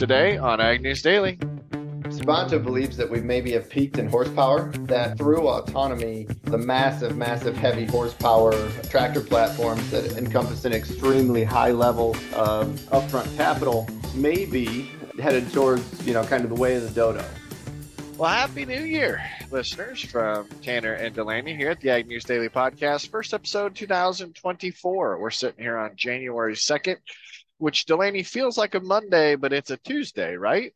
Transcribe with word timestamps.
today 0.00 0.38
on 0.38 0.62
Ag 0.62 0.80
News 0.80 1.02
Daily. 1.02 1.36
Sabanto 2.04 2.60
believes 2.64 2.96
that 2.96 3.10
we 3.10 3.20
maybe 3.20 3.52
have 3.52 3.68
peaked 3.68 3.98
in 3.98 4.08
horsepower, 4.08 4.72
that 4.86 5.18
through 5.18 5.46
autonomy, 5.46 6.26
the 6.44 6.56
massive, 6.56 7.18
massive 7.18 7.54
heavy 7.54 7.84
horsepower 7.84 8.52
tractor 8.84 9.20
platforms 9.20 9.90
that 9.90 10.16
encompass 10.16 10.64
an 10.64 10.72
extremely 10.72 11.44
high 11.44 11.70
level 11.70 12.16
of 12.34 12.68
upfront 12.88 13.36
capital 13.36 13.86
may 14.14 14.46
be 14.46 14.90
headed 15.20 15.52
towards, 15.52 16.06
you 16.06 16.14
know, 16.14 16.24
kind 16.24 16.44
of 16.44 16.48
the 16.48 16.56
way 16.56 16.76
of 16.76 16.82
the 16.82 16.88
dodo. 16.88 17.22
Well, 18.16 18.30
Happy 18.30 18.64
New 18.64 18.84
Year, 18.84 19.22
listeners, 19.50 20.00
from 20.00 20.48
Tanner 20.62 20.94
and 20.94 21.14
Delaney 21.14 21.54
here 21.54 21.72
at 21.72 21.80
the 21.82 21.90
Ag 21.90 22.06
News 22.06 22.24
Daily 22.24 22.48
Podcast. 22.48 23.10
First 23.10 23.34
episode 23.34 23.74
2024. 23.74 25.18
We're 25.18 25.30
sitting 25.30 25.62
here 25.62 25.76
on 25.76 25.94
January 25.94 26.54
2nd, 26.54 26.96
which 27.60 27.86
Delaney 27.86 28.22
feels 28.22 28.56
like 28.56 28.74
a 28.74 28.80
Monday, 28.80 29.36
but 29.36 29.52
it's 29.52 29.70
a 29.70 29.76
Tuesday, 29.76 30.36
right? 30.36 30.74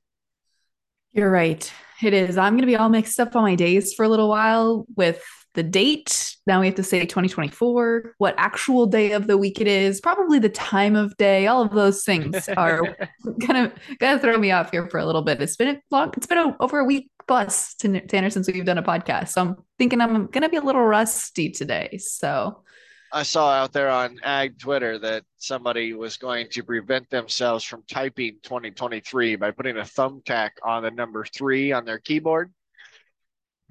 You're 1.13 1.31
right. 1.31 1.73
It 2.03 2.13
is. 2.13 2.37
I'm 2.37 2.55
going 2.55 2.63
to 2.63 2.67
be 2.67 2.77
all 2.77 2.89
mixed 2.89 3.19
up 3.21 3.35
on 3.37 3.43
my 3.43 3.55
days 3.55 3.95
for 3.95 4.05
a 4.05 4.09
little 4.09 4.29
while 4.29 4.85
with 4.97 5.25
the 5.55 5.63
date. 5.63 6.37
Now 6.47 6.61
we 6.61 6.67
have 6.67 6.75
to 6.75 6.83
say 6.83 7.01
2024, 7.01 8.15
what 8.19 8.35
actual 8.37 8.87
day 8.87 9.13
of 9.13 9.27
the 9.27 9.39
week 9.39 9.61
it 9.61 9.69
is, 9.69 10.01
probably 10.01 10.39
the 10.39 10.49
time 10.49 10.97
of 10.97 11.17
day. 11.17 11.47
All 11.47 11.63
of 11.63 11.73
those 11.73 12.05
things 12.05 12.49
are 12.57 12.97
kind 13.47 13.67
of 13.67 13.73
going 13.99 14.17
to 14.17 14.19
throw 14.19 14.37
me 14.37 14.51
off 14.51 14.73
here 14.73 14.89
for 14.89 14.99
a 14.99 15.07
little 15.07 15.23
bit. 15.23 15.41
It's 15.41 15.57
been 15.57 15.77
a 15.77 15.81
long, 15.91 16.13
it's 16.17 16.27
been 16.27 16.39
a, 16.39 16.57
over 16.61 16.81
a 16.81 16.85
week 16.85 17.11
plus 17.27 17.75
to 17.77 18.01
Tanner 18.01 18.31
since 18.31 18.49
we've 18.49 18.65
done 18.65 18.79
a 18.79 18.83
podcast. 18.83 19.29
So 19.29 19.41
I'm 19.41 19.57
thinking 19.79 20.01
I'm 20.01 20.27
going 20.27 20.43
to 20.43 20.49
be 20.49 20.57
a 20.57 20.63
little 20.63 20.85
rusty 20.85 21.51
today. 21.51 21.99
So 21.99 22.64
I 23.15 23.23
saw 23.23 23.53
out 23.53 23.73
there 23.73 23.91
on 23.91 24.19
Ag 24.25 24.59
Twitter 24.59 24.99
that 24.99 25.23
somebody 25.39 25.93
was 25.93 26.17
going 26.17 26.49
to 26.51 26.65
prevent 26.65 27.09
themselves 27.11 27.63
from 27.63 27.85
typing 27.89 28.39
2023 28.43 29.37
by 29.37 29.53
putting 29.53 29.77
a 29.77 29.83
thumbtack 29.83 30.51
on 30.65 30.83
the 30.83 30.91
number 30.91 31.25
three 31.25 31.71
on 31.71 31.85
their 31.85 32.01
keyboard. 32.01 32.53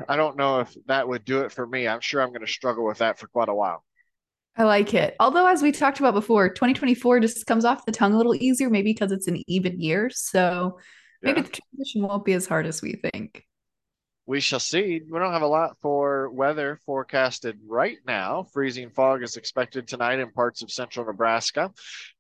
I 0.07 0.15
don't 0.15 0.37
know 0.37 0.61
if 0.61 0.73
that 0.87 1.09
would 1.09 1.25
do 1.25 1.41
it 1.41 1.51
for 1.51 1.67
me. 1.67 1.89
I'm 1.89 1.99
sure 1.99 2.21
I'm 2.21 2.29
going 2.29 2.45
to 2.45 2.51
struggle 2.51 2.85
with 2.85 2.99
that 2.99 3.19
for 3.19 3.27
quite 3.27 3.49
a 3.49 3.53
while. 3.53 3.83
I 4.55 4.63
like 4.63 4.93
it. 4.93 5.17
Although, 5.19 5.47
as 5.47 5.61
we 5.61 5.73
talked 5.73 5.99
about 5.99 6.13
before, 6.13 6.47
2024 6.47 7.19
just 7.19 7.45
comes 7.45 7.65
off 7.65 7.85
the 7.85 7.91
tongue 7.91 8.13
a 8.13 8.17
little 8.17 8.35
easier, 8.35 8.69
maybe 8.69 8.93
because 8.93 9.11
it's 9.11 9.27
an 9.27 9.43
even 9.47 9.81
year. 9.81 10.09
So 10.09 10.79
maybe 11.21 11.41
yeah. 11.41 11.47
the 11.47 11.61
transition 11.75 12.03
won't 12.03 12.23
be 12.23 12.33
as 12.33 12.47
hard 12.47 12.65
as 12.65 12.81
we 12.81 12.93
think 12.93 13.45
we 14.25 14.39
shall 14.39 14.59
see. 14.59 15.01
We 15.09 15.19
don't 15.19 15.33
have 15.33 15.41
a 15.41 15.47
lot 15.47 15.77
for 15.81 16.29
weather 16.29 16.79
forecasted 16.85 17.59
right 17.67 17.97
now. 18.07 18.43
Freezing 18.53 18.89
fog 18.89 19.21
is 19.21 19.35
expected 19.35 19.85
tonight 19.85 20.19
in 20.19 20.31
parts 20.31 20.61
of 20.61 20.71
central 20.71 21.05
Nebraska. 21.05 21.71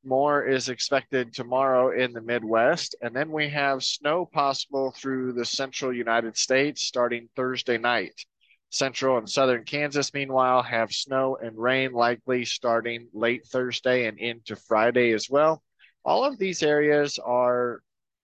More 0.03 0.43
is 0.45 0.67
expected 0.67 1.33
tomorrow 1.33 1.97
in 1.97 2.11
the 2.11 2.21
Midwest. 2.21 2.95
And 3.01 3.15
then 3.15 3.31
we 3.31 3.47
have 3.49 3.83
snow 3.83 4.25
possible 4.25 4.93
through 4.97 5.33
the 5.33 5.45
central 5.45 5.93
United 5.93 6.35
States 6.35 6.83
starting 6.83 7.29
Thursday 7.37 7.77
night. 7.77 8.25
Central 8.69 9.17
and 9.17 9.29
southern 9.29 9.63
Kansas, 9.63 10.13
meanwhile, 10.13 10.61
have 10.61 10.91
snow 10.91 11.37
and 11.41 11.57
rain 11.57 11.93
likely 11.93 12.43
starting 12.43 13.07
late 13.13 13.45
Thursday 13.45 14.07
and 14.07 14.17
into 14.17 14.55
Friday 14.55 15.11
as 15.11 15.29
well. 15.29 15.63
All 16.03 16.25
of 16.25 16.37
these 16.37 16.63
areas 16.63 17.17
are 17.23 17.81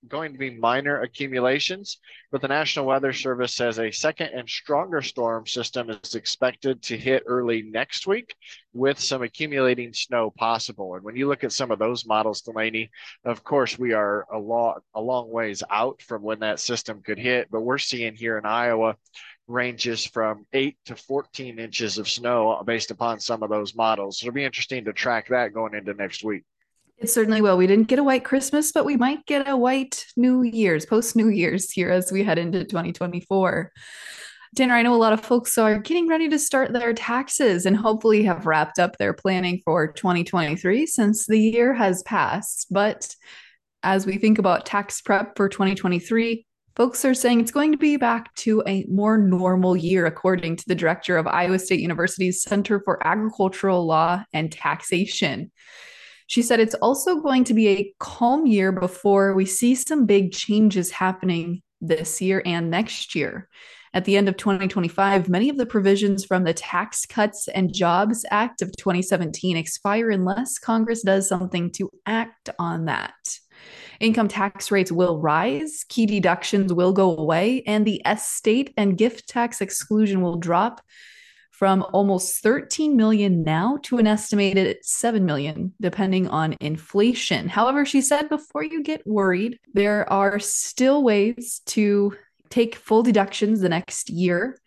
going 0.07 0.31
to 0.31 0.39
be 0.39 0.51
minor 0.51 1.01
accumulations, 1.01 1.99
but 2.31 2.41
the 2.41 2.47
National 2.47 2.85
Weather 2.85 3.13
Service 3.13 3.53
says 3.53 3.79
a 3.79 3.91
second 3.91 4.29
and 4.33 4.47
stronger 4.47 5.01
storm 5.01 5.45
system 5.45 5.89
is 5.89 6.15
expected 6.15 6.81
to 6.83 6.97
hit 6.97 7.23
early 7.25 7.63
next 7.63 8.07
week 8.07 8.33
with 8.73 8.99
some 8.99 9.21
accumulating 9.21 9.93
snow 9.93 10.31
possible. 10.31 10.95
And 10.95 11.03
when 11.03 11.15
you 11.15 11.27
look 11.27 11.43
at 11.43 11.51
some 11.51 11.71
of 11.71 11.79
those 11.79 12.05
models, 12.05 12.41
Delaney, 12.41 12.89
of 13.25 13.43
course, 13.43 13.77
we 13.77 13.93
are 13.93 14.25
a, 14.31 14.39
long, 14.39 14.79
a 14.95 15.01
long 15.01 15.29
ways 15.31 15.63
out 15.69 16.01
from 16.01 16.21
when 16.21 16.39
that 16.39 16.59
system 16.59 17.01
could 17.01 17.19
hit, 17.19 17.49
but 17.51 17.61
we're 17.61 17.77
seeing 17.77 18.15
here 18.15 18.37
in 18.37 18.45
Iowa 18.45 18.95
ranges 19.47 20.05
from 20.05 20.45
8 20.53 20.77
to 20.85 20.95
14 20.95 21.59
inches 21.59 21.97
of 21.97 22.07
snow 22.07 22.61
based 22.65 22.91
upon 22.91 23.19
some 23.19 23.43
of 23.43 23.49
those 23.49 23.75
models. 23.75 24.21
It'll 24.21 24.33
be 24.33 24.45
interesting 24.45 24.85
to 24.85 24.93
track 24.93 25.27
that 25.29 25.53
going 25.53 25.73
into 25.73 25.93
next 25.93 26.23
week. 26.23 26.43
It 27.01 27.09
certainly 27.09 27.41
will. 27.41 27.55
We 27.55 27.67
didn't 27.67 27.87
get 27.87 27.99
a 27.99 28.03
white 28.03 28.25
Christmas, 28.25 28.73
but 28.73 28.83
we 28.83 28.97
might 28.97 29.25
get 29.25 29.47
a 29.47 29.55
white 29.55 30.05
New 30.17 30.43
Year's, 30.43 30.85
post 30.85 31.15
New 31.15 31.29
Year's 31.29 31.71
here 31.71 31.89
as 31.89 32.11
we 32.11 32.23
head 32.23 32.37
into 32.37 32.65
2024. 32.65 33.71
Tanner, 34.55 34.73
I 34.73 34.81
know 34.81 34.95
a 34.95 34.97
lot 34.97 35.13
of 35.13 35.21
folks 35.21 35.57
are 35.57 35.79
getting 35.79 36.09
ready 36.09 36.27
to 36.27 36.37
start 36.37 36.73
their 36.73 36.93
taxes 36.93 37.65
and 37.65 37.77
hopefully 37.77 38.23
have 38.23 38.45
wrapped 38.45 38.79
up 38.79 38.97
their 38.97 39.13
planning 39.13 39.61
for 39.63 39.93
2023 39.93 40.85
since 40.87 41.25
the 41.25 41.39
year 41.39 41.73
has 41.73 42.03
passed. 42.03 42.67
But 42.69 43.15
as 43.81 44.05
we 44.05 44.17
think 44.17 44.37
about 44.37 44.65
tax 44.65 44.99
prep 44.99 45.37
for 45.37 45.47
2023, 45.47 46.45
folks 46.75 47.05
are 47.05 47.13
saying 47.13 47.39
it's 47.39 47.51
going 47.51 47.71
to 47.71 47.77
be 47.77 47.95
back 47.95 48.33
to 48.35 48.61
a 48.67 48.85
more 48.89 49.17
normal 49.17 49.77
year, 49.77 50.05
according 50.05 50.57
to 50.57 50.67
the 50.67 50.75
director 50.75 51.15
of 51.15 51.27
Iowa 51.27 51.59
State 51.59 51.79
University's 51.79 52.41
Center 52.41 52.81
for 52.83 53.05
Agricultural 53.07 53.85
Law 53.85 54.23
and 54.33 54.51
Taxation. 54.51 55.51
She 56.29 56.43
said 56.43 56.59
it's 56.59 56.75
also 56.75 57.21
going 57.21 57.43
to 57.45 57.55
be 57.55 57.67
a 57.69 57.93
calm 57.97 58.45
year 58.45 58.71
before 58.71 59.33
we 59.33 59.47
see 59.47 59.73
some 59.73 60.05
big 60.05 60.31
changes 60.31 60.91
happening 60.91 61.63
this 61.81 62.21
year 62.21 62.43
and 62.45 62.69
next 62.69 63.15
year. 63.15 63.49
At 63.95 64.05
the 64.05 64.15
end 64.15 64.29
of 64.29 64.37
2025, 64.37 65.27
many 65.27 65.49
of 65.49 65.57
the 65.57 65.65
provisions 65.65 66.23
from 66.23 66.43
the 66.43 66.53
Tax 66.53 67.07
Cuts 67.07 67.47
and 67.47 67.73
Jobs 67.73 68.23
Act 68.29 68.61
of 68.61 68.71
2017 68.77 69.57
expire 69.57 70.11
unless 70.11 70.59
Congress 70.59 71.01
does 71.01 71.27
something 71.27 71.71
to 71.71 71.89
act 72.05 72.51
on 72.59 72.85
that. 72.85 73.15
Income 73.99 74.27
tax 74.27 74.69
rates 74.69 74.91
will 74.91 75.19
rise, 75.19 75.83
key 75.89 76.05
deductions 76.05 76.71
will 76.71 76.93
go 76.93 77.17
away, 77.17 77.63
and 77.65 77.87
the 77.87 78.03
estate 78.05 78.71
and 78.77 78.99
gift 78.99 79.27
tax 79.27 79.61
exclusion 79.61 80.21
will 80.21 80.37
drop 80.37 80.79
from 81.59 81.85
almost 81.91 82.41
13 82.41 82.95
million 82.95 83.43
now 83.43 83.77
to 83.83 83.97
an 83.97 84.07
estimated 84.07 84.77
7 84.81 85.25
million, 85.25 85.73
depending 85.81 86.25
on 86.29 86.55
inflation. 86.61 87.49
However, 87.49 87.83
she 87.83 87.99
said 87.99 88.29
before 88.29 88.63
you 88.63 88.81
get 88.81 89.05
worried, 89.05 89.59
there 89.73 90.09
are 90.09 90.39
still 90.39 91.03
ways 91.03 91.61
to 91.65 92.15
take 92.49 92.75
full 92.75 93.03
deductions 93.03 93.59
the 93.59 93.67
next 93.67 94.09
year 94.09 94.57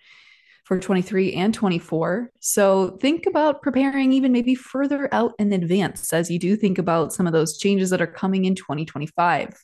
for 0.64 0.78
23 0.78 1.32
and 1.32 1.54
24. 1.54 2.31
So 2.41 2.98
think 3.00 3.25
about 3.25 3.62
preparing 3.62 4.12
even 4.12 4.31
maybe 4.31 4.54
further 4.54 5.08
out 5.12 5.32
in 5.38 5.50
advance 5.54 6.12
as 6.12 6.31
you 6.31 6.38
do 6.38 6.56
think 6.56 6.76
about 6.76 7.14
some 7.14 7.26
of 7.26 7.32
those 7.32 7.56
changes 7.56 7.88
that 7.88 8.02
are 8.02 8.06
coming 8.06 8.44
in 8.44 8.54
2025. 8.54 9.54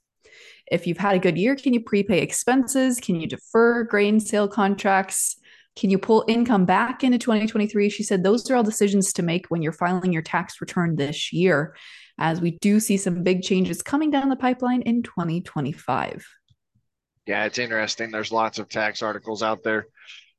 If 0.71 0.87
you've 0.87 0.97
had 0.97 1.17
a 1.17 1.19
good 1.19 1.37
year, 1.37 1.57
can 1.57 1.75
you 1.75 1.81
prepay 1.81 2.21
expenses? 2.23 2.99
Can 2.99 3.21
you 3.21 3.27
defer 3.27 3.85
grain 3.85 4.19
sale 4.19 4.49
contracts? 4.49 5.38
Can 5.79 5.91
you 5.91 5.99
pull 5.99 6.25
income 6.27 6.65
back 6.65 7.05
into 7.05 7.19
2023? 7.19 7.89
She 7.89 8.03
said 8.03 8.25
those 8.25 8.51
are 8.51 8.57
all 8.57 8.65
decisions 8.65 9.13
to 9.13 9.23
make 9.23 9.47
when 9.47 9.63
you're 9.63 9.73
filing 9.73 10.13
your 10.13 10.23
tax 10.23 10.61
return 10.61 10.97
this 10.97 11.33
year, 11.33 11.77
as 12.19 12.41
we 12.41 12.59
do 12.59 12.81
see 12.81 12.97
some 12.97 13.23
big 13.23 13.43
changes 13.43 13.81
coming 13.81 14.11
down 14.11 14.29
the 14.29 14.35
pipeline 14.35 14.83
in 14.83 15.05
2025. 15.05 16.27
Yeah, 17.27 17.45
it's 17.45 17.61
interesting. 17.61 18.11
There's 18.11 18.33
lots 18.33 18.59
of 18.59 18.69
tax 18.69 19.03
articles 19.03 19.41
out 19.41 19.63
there 19.63 19.87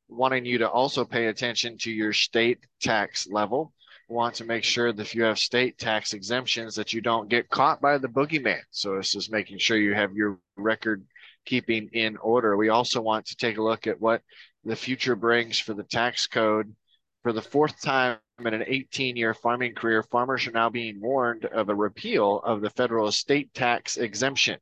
wanting 0.09 0.43
you 0.43 0.57
to 0.57 0.69
also 0.69 1.05
pay 1.05 1.27
attention 1.27 1.77
to 1.77 1.91
your 1.91 2.11
state 2.11 2.59
tax 2.81 3.25
level. 3.25 3.71
Want 4.09 4.35
to 4.35 4.43
make 4.43 4.65
sure 4.65 4.91
that 4.91 5.01
if 5.01 5.15
you 5.15 5.23
have 5.23 5.39
state 5.39 5.77
tax 5.77 6.13
exemptions 6.13 6.75
that 6.75 6.91
you 6.91 6.99
don't 6.99 7.29
get 7.29 7.49
caught 7.49 7.79
by 7.79 7.97
the 7.97 8.09
boogeyman. 8.09 8.59
So 8.71 8.97
this 8.97 9.15
is 9.15 9.31
making 9.31 9.59
sure 9.59 9.77
you 9.77 9.93
have 9.93 10.11
your 10.13 10.37
record 10.57 11.05
keeping 11.45 11.89
in 11.93 12.17
order. 12.17 12.57
We 12.57 12.69
also 12.69 13.01
want 13.01 13.27
to 13.27 13.37
take 13.37 13.57
a 13.57 13.63
look 13.63 13.87
at 13.87 14.01
what 14.01 14.21
the 14.63 14.75
future 14.75 15.15
brings 15.15 15.59
for 15.59 15.73
the 15.73 15.83
tax 15.83 16.27
code. 16.27 16.75
For 17.23 17.33
the 17.33 17.41
fourth 17.41 17.81
time 17.81 18.17
in 18.39 18.53
an 18.53 18.63
18 18.65 19.17
year 19.17 19.33
farming 19.33 19.75
career, 19.75 20.03
farmers 20.03 20.47
are 20.47 20.51
now 20.51 20.69
being 20.69 21.01
warned 21.01 21.45
of 21.45 21.67
a 21.67 21.75
repeal 21.75 22.39
of 22.39 22.61
the 22.61 22.69
federal 22.69 23.07
estate 23.07 23.53
tax 23.53 23.97
exemption. 23.97 24.57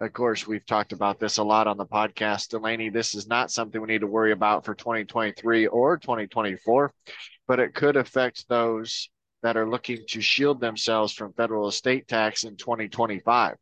Of 0.00 0.12
course, 0.12 0.46
we've 0.46 0.66
talked 0.66 0.92
about 0.92 1.20
this 1.20 1.36
a 1.36 1.44
lot 1.44 1.68
on 1.68 1.76
the 1.76 1.86
podcast. 1.86 2.48
Delaney, 2.48 2.88
this 2.88 3.14
is 3.14 3.28
not 3.28 3.52
something 3.52 3.80
we 3.80 3.86
need 3.86 4.00
to 4.00 4.08
worry 4.08 4.32
about 4.32 4.64
for 4.64 4.74
2023 4.74 5.68
or 5.68 5.98
2024, 5.98 6.92
but 7.46 7.60
it 7.60 7.74
could 7.74 7.96
affect 7.96 8.48
those 8.48 9.08
that 9.42 9.56
are 9.56 9.68
looking 9.68 10.04
to 10.08 10.20
shield 10.20 10.60
themselves 10.60 11.12
from 11.12 11.32
federal 11.32 11.68
estate 11.68 12.08
tax 12.08 12.44
in 12.44 12.56
2025. 12.56 13.56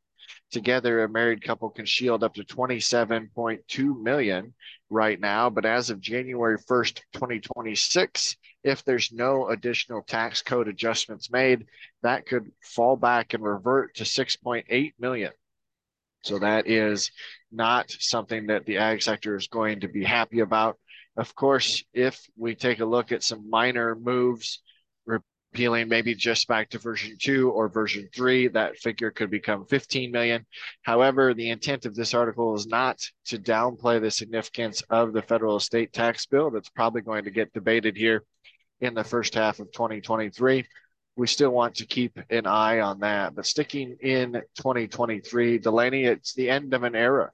Together, 0.51 1.03
a 1.03 1.09
married 1.09 1.43
couple 1.43 1.71
can 1.71 1.87
shield 1.87 2.25
up 2.25 2.35
to 2.35 2.45
27.2 2.45 4.03
million 4.03 4.55
right 4.91 5.21
now, 5.21 5.51
but 5.51 5.65
as 5.65 5.91
of 5.91 6.01
January 6.01 6.59
1st, 6.59 7.01
2026, 7.13 8.37
if 8.65 8.85
there's 8.85 9.13
no 9.13 9.49
additional 9.49 10.03
tax 10.03 10.43
code 10.43 10.69
adjustments 10.69 11.31
made, 11.31 11.67
that 12.03 12.27
could 12.27 12.51
fall 12.63 12.97
back 12.97 13.35
and 13.35 13.43
revert 13.43 13.95
to 13.97 14.05
6.8 14.05 14.93
million. 14.99 15.33
So 16.23 16.39
that 16.39 16.67
is 16.67 17.11
not 17.53 17.91
something 17.91 18.47
that 18.47 18.67
the 18.67 18.79
ag 18.79 19.03
sector 19.03 19.37
is 19.37 19.49
going 19.49 19.81
to 19.81 19.89
be 19.89 20.05
happy 20.05 20.41
about. 20.41 20.77
Of 21.17 21.35
course, 21.35 21.85
if 21.93 22.21
we 22.37 22.55
take 22.55 22.81
a 22.81 22.85
look 22.85 23.13
at 23.13 23.23
some 23.23 23.49
minor 23.49 23.95
moves 23.95 24.63
peeling 25.53 25.89
maybe 25.89 26.15
just 26.15 26.47
back 26.49 26.69
to 26.71 26.79
version 26.79 27.17
two 27.21 27.51
or 27.51 27.69
version 27.69 28.09
three, 28.15 28.49
that 28.49 28.77
figure 28.77 29.11
could 29.11 29.31
become 29.31 29.65
15 29.65 30.11
million. 30.11 30.47
However, 30.83 31.35
the 31.35 31.51
intent 31.51 31.87
of 31.87 31.95
this 31.95 32.15
article 32.15 32.55
is 32.55 32.67
not 32.67 33.01
to 33.27 33.39
downplay 33.39 34.01
the 34.01 34.11
significance 34.11 34.83
of 34.91 35.13
the 35.13 35.23
federal 35.23 35.57
estate 35.57 35.93
tax 35.93 36.27
bill 36.27 36.51
that's 36.51 36.69
probably 36.71 37.03
going 37.03 37.25
to 37.25 37.31
get 37.31 37.53
debated 37.53 37.97
here 37.97 38.25
in 38.81 38.95
the 38.95 39.05
first 39.05 39.35
half 39.35 39.59
of 39.61 39.73
2023. 39.73 40.67
We 41.17 41.27
still 41.27 41.51
want 41.51 41.77
to 41.77 41.87
keep 41.87 42.19
an 42.31 42.47
eye 42.47 42.81
on 42.81 43.01
that. 43.01 43.35
But 43.35 43.47
sticking 43.47 43.97
in 44.01 44.35
2023, 44.59 45.59
Delaney, 45.59 46.05
it's 46.05 46.35
the 46.35 46.51
end 46.51 46.75
of 46.75 46.85
an 46.85 46.95
era. 46.95 47.33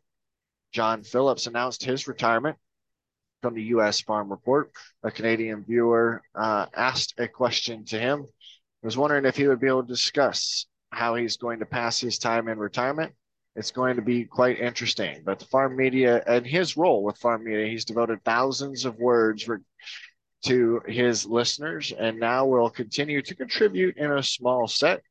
John 0.72 1.02
Phipps 1.02 1.46
announced 1.46 1.84
his 1.84 2.08
retirement 2.08 2.56
from 3.44 3.54
the 3.54 3.62
U.S. 3.74 4.00
Farm 4.00 4.30
Report. 4.30 4.72
A 5.02 5.10
Canadian 5.10 5.64
viewer 5.64 6.22
uh, 6.34 6.64
asked 6.74 7.12
a 7.18 7.28
question 7.28 7.84
to 7.84 7.98
him. 7.98 8.26
Was 8.82 8.96
wondering 8.96 9.26
if 9.26 9.36
he 9.36 9.46
would 9.46 9.60
be 9.60 9.66
able 9.66 9.82
to 9.82 9.88
discuss 9.88 10.64
how 10.88 11.14
he's 11.14 11.36
going 11.36 11.58
to 11.58 11.66
pass 11.66 12.00
his 12.00 12.16
time 12.16 12.48
in 12.48 12.56
retirement. 12.58 13.12
It's 13.54 13.70
going 13.70 13.96
to 13.96 14.02
be 14.02 14.24
quite 14.24 14.60
interesting. 14.60 15.20
But 15.26 15.40
the 15.40 15.44
farm 15.44 15.76
media 15.76 16.22
and 16.26 16.46
his 16.46 16.78
role 16.78 17.04
with 17.04 17.18
farm 17.18 17.44
media, 17.44 17.66
he's 17.66 17.84
devoted 17.84 18.24
thousands 18.24 18.86
of 18.86 18.96
words 18.96 19.46
to 20.46 20.80
his 20.86 21.26
listeners 21.26 21.92
and 21.92 22.18
now 22.18 22.46
will 22.46 22.70
continue 22.70 23.20
to 23.20 23.34
contribute 23.34 23.98
in 23.98 24.10
a 24.10 24.22
small 24.22 24.66
set. 24.66 25.02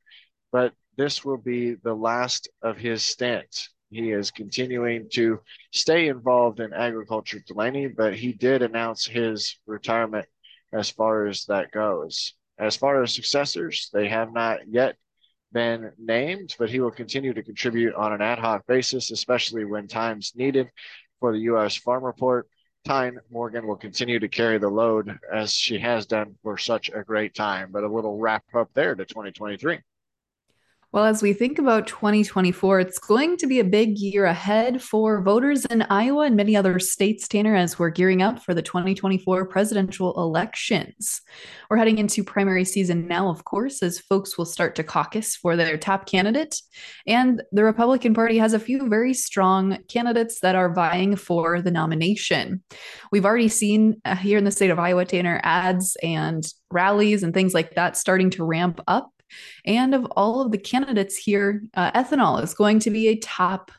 But 0.52 0.74
this 0.98 1.24
will 1.24 1.38
be 1.38 1.76
the 1.76 1.94
last 1.94 2.50
of 2.64 2.78
his 2.78 3.04
stint 3.04 3.70
he 3.94 4.12
is 4.12 4.32
continuing 4.32 5.08
to 5.14 5.40
stay 5.72 6.08
involved 6.08 6.60
in 6.60 6.74
agriculture 6.74 7.40
Delaney, 7.46 7.88
but 7.88 8.16
he 8.16 8.34
did 8.34 8.62
announce 8.62 9.06
his 9.06 9.60
retirement 9.66 10.26
as 10.72 10.90
far 10.90 11.28
as 11.28 11.46
that 11.46 11.72
goes. 11.72 12.34
As 12.58 12.76
far 12.76 13.02
as 13.04 13.14
successors, 13.14 13.90
they 13.94 14.08
have 14.10 14.34
not 14.34 14.68
yet 14.68 14.96
been 15.52 15.92
named, 15.98 16.56
but 16.58 16.70
he 16.70 16.80
will 16.80 16.92
continue 16.92 17.34
to 17.34 17.44
contribute 17.44 17.94
on 17.94 18.12
an 18.12 18.22
ad 18.22 18.40
hoc 18.40 18.66
basis, 18.68 19.12
especially 19.12 19.66
when 19.66 19.88
time's 19.88 20.34
needed 20.36 20.70
for 21.20 21.32
the 21.32 21.40
U.S. 21.40 21.76
Farm 21.76 22.04
Report. 22.04 22.48
Tyne 22.86 23.18
Morgan 23.32 23.66
will 23.66 23.78
continue 23.78 24.20
to 24.20 24.28
carry 24.28 24.58
the 24.58 24.68
load 24.68 25.18
as 25.32 25.54
she 25.54 25.80
has 25.80 26.06
done 26.06 26.36
for 26.44 26.58
such 26.58 26.90
a 26.90 27.04
great 27.04 27.34
time. 27.34 27.70
But 27.72 27.84
a 27.84 27.88
little 27.88 28.18
wrap 28.18 28.44
up 28.54 28.70
there 28.74 28.94
to 28.94 29.06
2023. 29.06 29.80
Well, 30.94 31.06
as 31.06 31.24
we 31.24 31.34
think 31.34 31.58
about 31.58 31.88
2024, 31.88 32.80
it's 32.80 33.00
going 33.00 33.38
to 33.38 33.48
be 33.48 33.60
a 33.60 33.64
big 33.64 33.98
year 33.98 34.26
ahead 34.26 34.80
for 34.80 35.24
voters 35.24 35.66
in 35.66 35.82
Iowa 35.82 36.26
and 36.26 36.36
many 36.36 36.56
other 36.56 36.78
states, 36.78 37.28
Tanner, 37.28 37.56
as 37.56 37.80
we're 37.80 37.90
gearing 37.90 38.22
up 38.22 38.44
for 38.44 38.54
the 38.54 38.62
2024 38.62 39.48
presidential 39.48 40.14
elections. 40.22 41.20
We're 41.68 41.78
heading 41.78 41.98
into 41.98 42.24
primary 42.24 42.64
season 42.64 43.08
now, 43.08 43.28
of 43.28 43.44
course, 43.44 43.82
as 43.82 43.98
folks 43.98 44.38
will 44.38 44.46
start 44.46 44.76
to 44.76 44.84
caucus 44.84 45.36
for 45.36 45.56
their 45.56 45.80
top 45.80 46.06
candidate. 46.06 46.62
And 47.08 47.42
the 47.52 47.64
Republican 47.64 48.14
Party 48.14 48.38
has 48.38 48.54
a 48.54 48.60
few 48.60 48.88
very 48.88 49.16
strong 49.16 49.80
candidates 49.88 50.42
that 50.42 50.54
are 50.54 50.76
vying 50.76 51.16
for 51.16 51.60
the 51.60 51.72
nomination. 51.72 52.62
We've 53.12 53.26
already 53.26 53.50
seen 53.50 54.00
uh, 54.06 54.16
here 54.16 54.38
in 54.38 54.44
the 54.44 54.52
state 54.52 54.70
of 54.70 54.78
Iowa, 54.78 55.06
Tanner, 55.06 55.42
ads 55.42 55.98
and 56.04 56.44
rallies 56.70 57.24
and 57.24 57.34
things 57.34 57.56
like 57.56 57.74
that 57.74 57.98
starting 57.98 58.30
to 58.32 58.46
ramp 58.46 58.80
up 58.88 59.10
and 59.66 59.96
of 59.96 60.06
all 60.16 60.42
of 60.42 60.52
the 60.52 60.58
candidates 60.58 61.16
here, 61.16 61.64
uh, 61.74 61.92
ethanol 61.92 62.42
is 62.44 62.54
going 62.54 62.80
to 62.80 62.90
be 62.90 63.08
a 63.08 63.18
top 63.18 63.72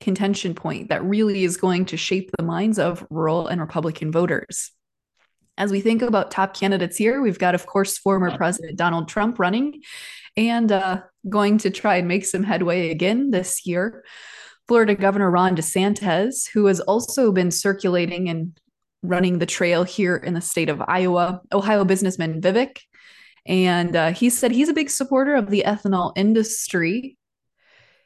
contention 0.00 0.54
point 0.54 0.88
that 0.88 1.04
really 1.04 1.44
is 1.44 1.56
going 1.56 1.84
to 1.86 1.96
shape 1.96 2.30
the 2.36 2.44
minds 2.44 2.78
of 2.78 3.06
rural 3.10 3.46
and 3.46 3.60
Republican 3.60 4.10
voters. 4.10 4.72
As 5.58 5.70
we 5.70 5.80
think 5.80 6.00
about 6.00 6.30
top 6.30 6.54
candidates 6.54 6.96
here, 6.96 7.20
we've 7.20 7.38
got, 7.38 7.54
of 7.54 7.66
course, 7.66 7.98
former 7.98 8.34
President 8.36 8.76
Donald 8.76 9.08
Trump 9.08 9.38
running 9.38 9.82
and 10.36 10.72
uh, 10.72 11.02
going 11.28 11.58
to 11.58 11.70
try 11.70 11.96
and 11.96 12.08
make 12.08 12.24
some 12.24 12.42
headway 12.42 12.90
again 12.90 13.30
this 13.30 13.66
year. 13.66 14.04
Florida 14.68 14.94
Governor 14.94 15.30
Ron 15.30 15.56
DeSantis, 15.56 16.48
who 16.48 16.66
has 16.66 16.80
also 16.80 17.32
been 17.32 17.50
circulating 17.50 18.28
and 18.28 18.58
running 19.02 19.38
the 19.38 19.46
trail 19.46 19.82
here 19.82 20.16
in 20.16 20.34
the 20.34 20.40
state 20.40 20.68
of 20.68 20.82
Iowa. 20.86 21.40
Ohio 21.52 21.84
businessman 21.84 22.40
Vivek 22.40 22.78
and 23.46 23.96
uh, 23.96 24.12
he 24.12 24.30
said 24.30 24.52
he's 24.52 24.68
a 24.68 24.74
big 24.74 24.90
supporter 24.90 25.34
of 25.34 25.50
the 25.50 25.64
ethanol 25.66 26.12
industry. 26.16 27.16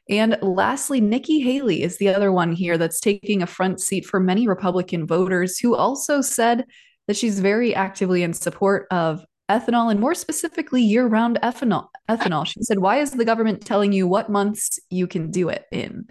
And 0.09 0.37
lastly, 0.43 1.01
Nikki 1.01 1.41
Haley 1.41 1.83
is 1.83 1.97
the 1.97 2.09
other 2.09 2.31
one 2.31 2.53
here 2.53 2.77
that's 2.77 3.01
taking 3.01 3.43
a 3.43 3.47
front 3.47 3.81
seat 3.81 4.05
for 4.05 4.21
many 4.21 4.47
Republican 4.47 5.07
voters 5.07 5.59
who 5.59 5.75
also 5.75 6.21
said 6.21 6.67
that 7.07 7.17
she's 7.17 7.41
very 7.41 7.75
actively 7.75 8.23
in 8.23 8.35
support 8.35 8.87
of 8.91 9.25
ethanol 9.51 9.91
and 9.91 10.01
more 10.01 10.15
specifically 10.15 10.83
year-round 10.83 11.39
ethanol 11.43 11.89
ethanol. 12.09 12.47
She 12.47 12.63
said 12.63 12.79
why 12.79 12.99
is 12.99 13.11
the 13.11 13.27
government 13.27 13.65
telling 13.65 13.93
you 13.93 14.07
what 14.07 14.31
months 14.31 14.79
you 14.89 15.07
can 15.07 15.31
do 15.31 15.51
it 15.51 15.67
in? 15.71 16.07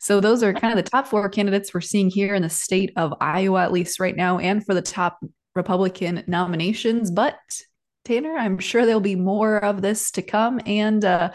So 0.00 0.20
those 0.20 0.42
are 0.42 0.52
kind 0.52 0.76
of 0.76 0.84
the 0.84 0.90
top 0.90 1.06
four 1.06 1.28
candidates 1.28 1.72
we're 1.72 1.80
seeing 1.80 2.10
here 2.10 2.34
in 2.34 2.42
the 2.42 2.50
state 2.50 2.92
of 2.96 3.14
iowa 3.20 3.62
at 3.62 3.72
least 3.72 4.00
right 4.00 4.16
now 4.16 4.38
and 4.38 4.66
for 4.66 4.74
the 4.74 4.82
top 4.82 5.20
republican 5.54 6.24
nominations. 6.26 7.10
But 7.12 7.38
Tanner. 8.04 8.36
I'm 8.36 8.58
sure 8.58 8.84
there'll 8.84 9.00
be 9.00 9.16
more 9.16 9.62
of 9.62 9.82
this 9.82 10.10
to 10.12 10.22
come. 10.22 10.60
And 10.66 11.04
uh, 11.04 11.32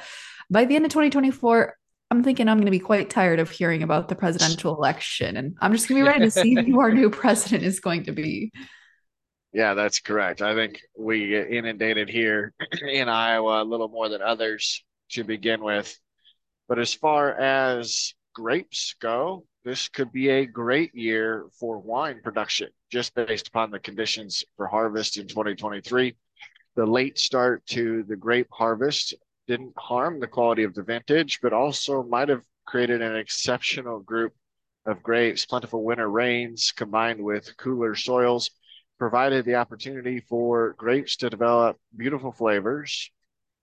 by 0.49 0.65
the 0.65 0.75
end 0.75 0.85
of 0.85 0.91
2024, 0.91 1.75
I'm 2.09 2.23
thinking 2.23 2.47
I'm 2.47 2.57
going 2.57 2.65
to 2.65 2.71
be 2.71 2.79
quite 2.79 3.09
tired 3.09 3.39
of 3.39 3.51
hearing 3.51 3.83
about 3.83 4.07
the 4.07 4.15
presidential 4.15 4.75
election. 4.75 5.35
And 5.35 5.57
I'm 5.59 5.73
just 5.73 5.89
going 5.89 5.99
to 5.99 6.05
be 6.05 6.09
ready 6.09 6.25
to 6.25 6.31
see 6.31 6.55
who 6.65 6.79
our 6.79 6.91
new 6.91 7.09
president 7.09 7.63
is 7.63 7.79
going 7.79 8.03
to 8.05 8.11
be. 8.11 8.51
Yeah, 9.53 9.73
that's 9.73 9.99
correct. 9.99 10.41
I 10.41 10.55
think 10.55 10.81
we 10.97 11.29
get 11.29 11.51
inundated 11.51 12.09
here 12.09 12.53
in 12.81 13.09
Iowa 13.09 13.63
a 13.63 13.65
little 13.65 13.89
more 13.89 14.09
than 14.09 14.21
others 14.21 14.83
to 15.11 15.23
begin 15.23 15.63
with. 15.63 15.97
But 16.67 16.79
as 16.79 16.93
far 16.93 17.31
as 17.31 18.13
grapes 18.33 18.95
go, 19.01 19.45
this 19.63 19.89
could 19.89 20.11
be 20.11 20.29
a 20.29 20.45
great 20.45 20.95
year 20.95 21.47
for 21.59 21.79
wine 21.79 22.21
production, 22.23 22.69
just 22.91 23.15
based 23.15 23.49
upon 23.49 23.71
the 23.71 23.79
conditions 23.79 24.45
for 24.55 24.67
harvest 24.67 25.17
in 25.17 25.27
2023 25.27 26.15
the 26.77 26.85
late 26.85 27.17
start 27.17 27.65
to 27.65 28.03
the 28.03 28.15
grape 28.15 28.47
harvest 28.51 29.15
didn't 29.47 29.73
harm 29.77 30.19
the 30.19 30.27
quality 30.27 30.61
of 30.61 30.75
the 30.75 30.83
vintage, 30.83 31.39
but 31.41 31.51
also 31.51 32.03
might 32.03 32.29
have 32.29 32.43
created 32.67 33.01
an 33.01 33.15
exceptional 33.15 33.99
group 33.99 34.31
of 34.85 35.01
grapes. 35.01 35.43
Plentiful 35.43 35.83
winter 35.83 36.07
rains 36.07 36.71
combined 36.71 37.21
with 37.21 37.57
cooler 37.57 37.95
soils 37.95 38.51
provided 38.99 39.43
the 39.43 39.55
opportunity 39.55 40.19
for 40.19 40.75
grapes 40.77 41.15
to 41.17 41.31
develop 41.31 41.77
beautiful 41.97 42.31
flavors 42.31 43.09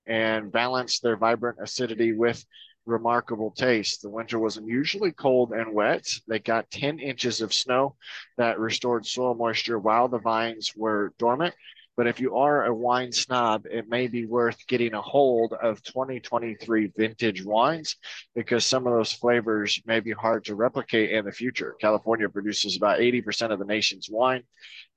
and 0.07 0.51
balance 0.51 0.99
their 0.99 1.17
vibrant 1.17 1.59
acidity 1.63 2.13
with 2.13 2.45
remarkable 2.85 3.53
taste. 3.53 4.03
The 4.03 4.11
winter 4.11 4.41
was 4.41 4.57
unusually 4.57 5.13
cold 5.13 5.53
and 5.53 5.73
wet. 5.73 6.05
They 6.27 6.41
got 6.41 6.71
10 6.73 6.99
inches 6.99 7.41
of 7.41 7.55
snow 7.55 7.95
that 8.39 8.59
restored 8.59 9.07
soil 9.07 9.37
moisture 9.37 9.79
while 9.79 10.09
the 10.09 10.19
vines 10.19 10.73
were 10.77 11.13
dormant. 11.17 11.55
But 11.97 12.09
if 12.09 12.19
you 12.19 12.37
are 12.37 12.65
a 12.65 12.75
wine 12.75 13.13
snob, 13.13 13.67
it 13.67 13.89
may 13.89 14.09
be 14.09 14.27
worth 14.27 14.67
getting 14.67 14.95
a 14.95 15.01
hold 15.01 15.53
of 15.53 15.81
2023 15.85 16.91
vintage 16.97 17.45
wines 17.45 17.97
because 18.35 18.65
some 18.65 18.87
of 18.87 18.93
those 18.93 19.13
flavors 19.13 19.81
may 19.87 20.01
be 20.01 20.11
hard 20.11 20.45
to 20.47 20.57
replicate 20.57 21.11
in 21.11 21.25
the 21.25 21.31
future. 21.31 21.77
California 21.81 22.29
produces 22.29 22.77
about 22.77 22.99
80% 22.99 23.53
of 23.53 23.61
the 23.61 23.65
nation's 23.65 24.09
wine, 24.11 24.43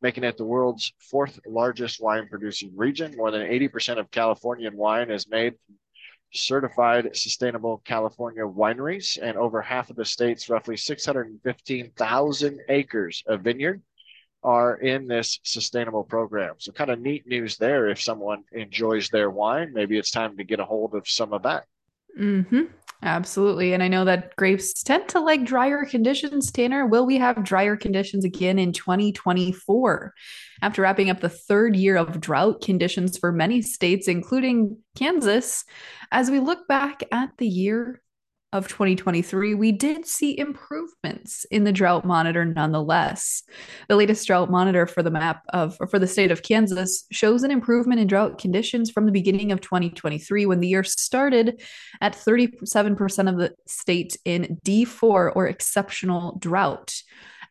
making 0.01 0.23
it 0.23 0.37
the 0.37 0.45
world's 0.45 0.91
fourth 0.99 1.39
largest 1.45 2.01
wine 2.01 2.27
producing 2.29 2.71
region. 2.75 3.15
More 3.15 3.29
than 3.29 3.41
80% 3.41 3.99
of 3.99 4.09
Californian 4.09 4.75
wine 4.75 5.11
is 5.11 5.29
made 5.29 5.53
from 5.65 5.75
certified 6.33 7.15
sustainable 7.15 7.81
California 7.85 8.43
wineries, 8.43 9.19
and 9.21 9.37
over 9.37 9.61
half 9.61 9.91
of 9.91 9.95
the 9.95 10.05
state's 10.05 10.49
roughly 10.49 10.75
615,000 10.75 12.59
acres 12.69 13.23
of 13.27 13.41
vineyard 13.41 13.81
are 14.47 14.77
in 14.77 15.07
this 15.07 15.39
sustainable 15.43 16.05
program. 16.05 16.55
So, 16.57 16.71
kind 16.71 16.89
of 16.89 17.01
neat 17.01 17.27
news 17.27 17.57
there. 17.57 17.89
If 17.89 18.01
someone 18.01 18.43
enjoys 18.53 19.09
their 19.09 19.29
wine, 19.29 19.73
maybe 19.73 19.97
it's 19.97 20.09
time 20.09 20.37
to 20.37 20.45
get 20.45 20.61
a 20.61 20.65
hold 20.65 20.95
of 20.95 21.07
some 21.07 21.33
of 21.33 21.43
that. 21.43 21.65
Mm-hmm. 22.17 22.63
Absolutely. 23.03 23.73
And 23.73 23.83
I 23.83 23.89
know 23.89 24.05
that 24.05 24.35
grapes 24.37 24.81
tend 24.81 25.09
to 25.09 25.19
like 25.19 25.43
drier 25.43 25.85
conditions. 25.85 26.49
Tanner, 26.49 26.87
will 26.87 27.05
we 27.05 27.17
have 27.17 27.43
drier 27.43 27.75
conditions 27.75 28.25
again 28.25 28.57
in 28.57 28.71
2024? 28.71 30.13
After 30.61 30.81
wrapping 30.81 31.09
up 31.11 31.19
the 31.19 31.29
third 31.29 31.75
year 31.75 31.97
of 31.97 32.19
drought 32.19 32.61
conditions 32.61 33.17
for 33.17 33.31
many 33.31 33.61
states, 33.61 34.07
including 34.07 34.77
Kansas, 34.95 35.63
as 36.11 36.31
we 36.31 36.39
look 36.39 36.67
back 36.67 37.03
at 37.11 37.29
the 37.37 37.47
year, 37.47 38.01
of 38.57 38.67
2023, 38.67 39.53
we 39.53 39.71
did 39.71 40.05
see 40.05 40.37
improvements 40.37 41.45
in 41.51 41.63
the 41.63 41.71
drought 41.71 42.03
monitor 42.03 42.43
nonetheless. 42.43 43.43
The 43.87 43.95
latest 43.95 44.25
drought 44.27 44.49
monitor 44.49 44.87
for 44.87 45.03
the 45.03 45.11
map 45.11 45.43
of 45.53 45.77
for 45.89 45.99
the 45.99 46.07
state 46.07 46.31
of 46.31 46.41
Kansas 46.41 47.05
shows 47.11 47.43
an 47.43 47.51
improvement 47.51 48.01
in 48.01 48.07
drought 48.07 48.39
conditions 48.39 48.89
from 48.89 49.05
the 49.05 49.11
beginning 49.11 49.51
of 49.51 49.61
2023 49.61 50.45
when 50.45 50.59
the 50.59 50.67
year 50.67 50.83
started 50.83 51.61
at 52.01 52.13
37% 52.13 53.29
of 53.29 53.37
the 53.37 53.53
state 53.67 54.17
in 54.25 54.59
D4 54.65 55.31
or 55.35 55.47
exceptional 55.47 56.37
drought. 56.39 56.95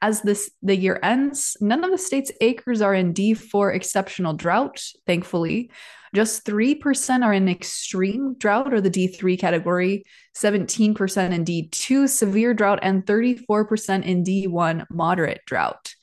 As 0.03 0.23
this 0.23 0.51
the 0.63 0.77
year 0.77 0.99
ends, 1.03 1.57
none 1.61 1.85
of 1.85 1.91
the 1.91 1.99
state's 1.99 2.33
acres 2.41 2.83
are 2.83 2.95
in 2.95 3.15
D4 3.15 3.75
exceptional 3.75 4.35
drought, 4.35 4.83
thankfully. 5.07 5.71
Just 6.15 6.47
3% 6.47 7.25
are 7.25 7.33
in 7.33 7.49
extreme 7.49 8.37
drought 8.39 8.73
or 8.73 8.81
the 8.81 8.91
D3 8.91 9.39
category, 9.39 10.05
17% 10.35 11.33
in 11.33 11.45
D2 11.45 12.09
severe 12.09 12.55
drought, 12.55 12.79
and 12.83 13.05
34% 13.05 14.05
in 14.05 14.25
D1 14.25 14.87
moderate 14.91 15.43
drought. 15.47 15.95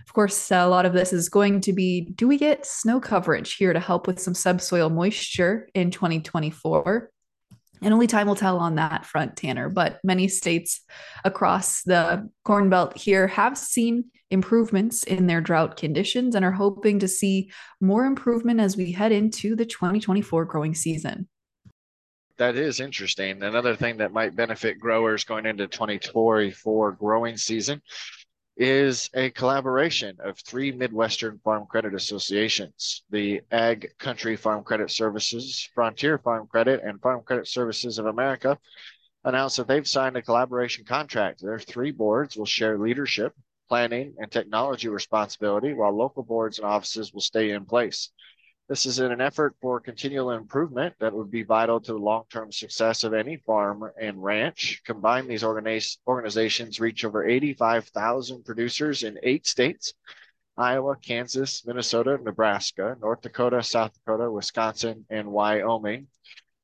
Of 0.00 0.12
course, 0.14 0.50
a 0.50 0.66
lot 0.66 0.84
of 0.84 0.92
this 0.92 1.12
is 1.12 1.28
going 1.28 1.60
to 1.62 1.72
be 1.72 2.02
do 2.02 2.26
we 2.26 2.38
get 2.38 2.66
snow 2.66 2.98
coverage 3.00 3.54
here 3.54 3.72
to 3.72 3.80
help 3.80 4.06
with 4.06 4.18
some 4.18 4.34
subsoil 4.34 4.90
moisture 4.90 5.68
in 5.74 5.90
2024? 5.90 7.11
And 7.82 7.92
only 7.92 8.06
time 8.06 8.28
will 8.28 8.36
tell 8.36 8.58
on 8.58 8.76
that 8.76 9.04
front, 9.04 9.36
Tanner. 9.36 9.68
But 9.68 9.98
many 10.04 10.28
states 10.28 10.80
across 11.24 11.82
the 11.82 12.28
Corn 12.44 12.70
Belt 12.70 12.96
here 12.96 13.26
have 13.26 13.58
seen 13.58 14.04
improvements 14.30 15.02
in 15.02 15.26
their 15.26 15.40
drought 15.40 15.76
conditions 15.76 16.34
and 16.34 16.44
are 16.44 16.52
hoping 16.52 17.00
to 17.00 17.08
see 17.08 17.50
more 17.80 18.06
improvement 18.06 18.60
as 18.60 18.76
we 18.76 18.92
head 18.92 19.12
into 19.12 19.56
the 19.56 19.66
2024 19.66 20.44
growing 20.46 20.74
season. 20.74 21.28
That 22.38 22.56
is 22.56 22.80
interesting. 22.80 23.42
Another 23.42 23.76
thing 23.76 23.98
that 23.98 24.12
might 24.12 24.34
benefit 24.34 24.80
growers 24.80 25.24
going 25.24 25.44
into 25.44 25.66
2024 25.66 26.92
growing 26.92 27.36
season 27.36 27.82
is 28.62 29.10
a 29.14 29.28
collaboration 29.30 30.16
of 30.20 30.38
three 30.38 30.70
Midwestern 30.70 31.40
Farm 31.42 31.66
Credit 31.66 31.94
Associations 31.94 33.02
the 33.10 33.40
Ag 33.50 33.90
Country 33.98 34.36
Farm 34.36 34.62
Credit 34.62 34.88
Services, 34.88 35.68
Frontier 35.74 36.16
Farm 36.18 36.46
Credit, 36.46 36.80
and 36.84 37.00
Farm 37.00 37.22
Credit 37.24 37.48
Services 37.48 37.98
of 37.98 38.06
America 38.06 38.56
announced 39.24 39.56
that 39.56 39.66
they've 39.66 39.88
signed 39.88 40.16
a 40.16 40.22
collaboration 40.22 40.84
contract. 40.84 41.42
Their 41.42 41.58
three 41.58 41.90
boards 41.90 42.36
will 42.36 42.46
share 42.46 42.78
leadership, 42.78 43.34
planning, 43.68 44.14
and 44.18 44.30
technology 44.30 44.88
responsibility, 44.88 45.74
while 45.74 45.96
local 45.96 46.22
boards 46.22 46.58
and 46.58 46.66
offices 46.66 47.12
will 47.12 47.20
stay 47.20 47.50
in 47.50 47.64
place. 47.64 48.10
This 48.68 48.86
is 48.86 49.00
in 49.00 49.10
an 49.12 49.20
effort 49.20 49.56
for 49.60 49.80
continual 49.80 50.30
improvement 50.30 50.94
that 51.00 51.12
would 51.12 51.30
be 51.30 51.42
vital 51.42 51.80
to 51.80 51.92
the 51.92 51.98
long 51.98 52.24
term 52.30 52.52
success 52.52 53.04
of 53.04 53.12
any 53.12 53.36
farm 53.38 53.90
and 54.00 54.22
ranch. 54.22 54.82
Combined, 54.84 55.28
these 55.28 55.42
organiz- 55.42 55.98
organizations 56.06 56.80
reach 56.80 57.04
over 57.04 57.26
85,000 57.26 58.44
producers 58.44 59.02
in 59.02 59.18
eight 59.22 59.46
states 59.46 59.94
Iowa, 60.56 60.96
Kansas, 60.96 61.66
Minnesota, 61.66 62.18
Nebraska, 62.22 62.96
North 63.00 63.22
Dakota, 63.22 63.62
South 63.62 63.92
Dakota, 63.94 64.30
Wisconsin, 64.30 65.06
and 65.10 65.32
Wyoming. 65.32 66.06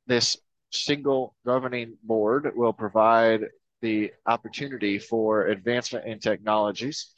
This 0.07 0.37
single 0.71 1.35
governing 1.45 1.97
board 2.03 2.53
will 2.55 2.73
provide 2.73 3.47
the 3.81 4.13
opportunity 4.27 4.99
for 4.99 5.47
advancement 5.47 6.07
in 6.07 6.19
technologies 6.19 7.15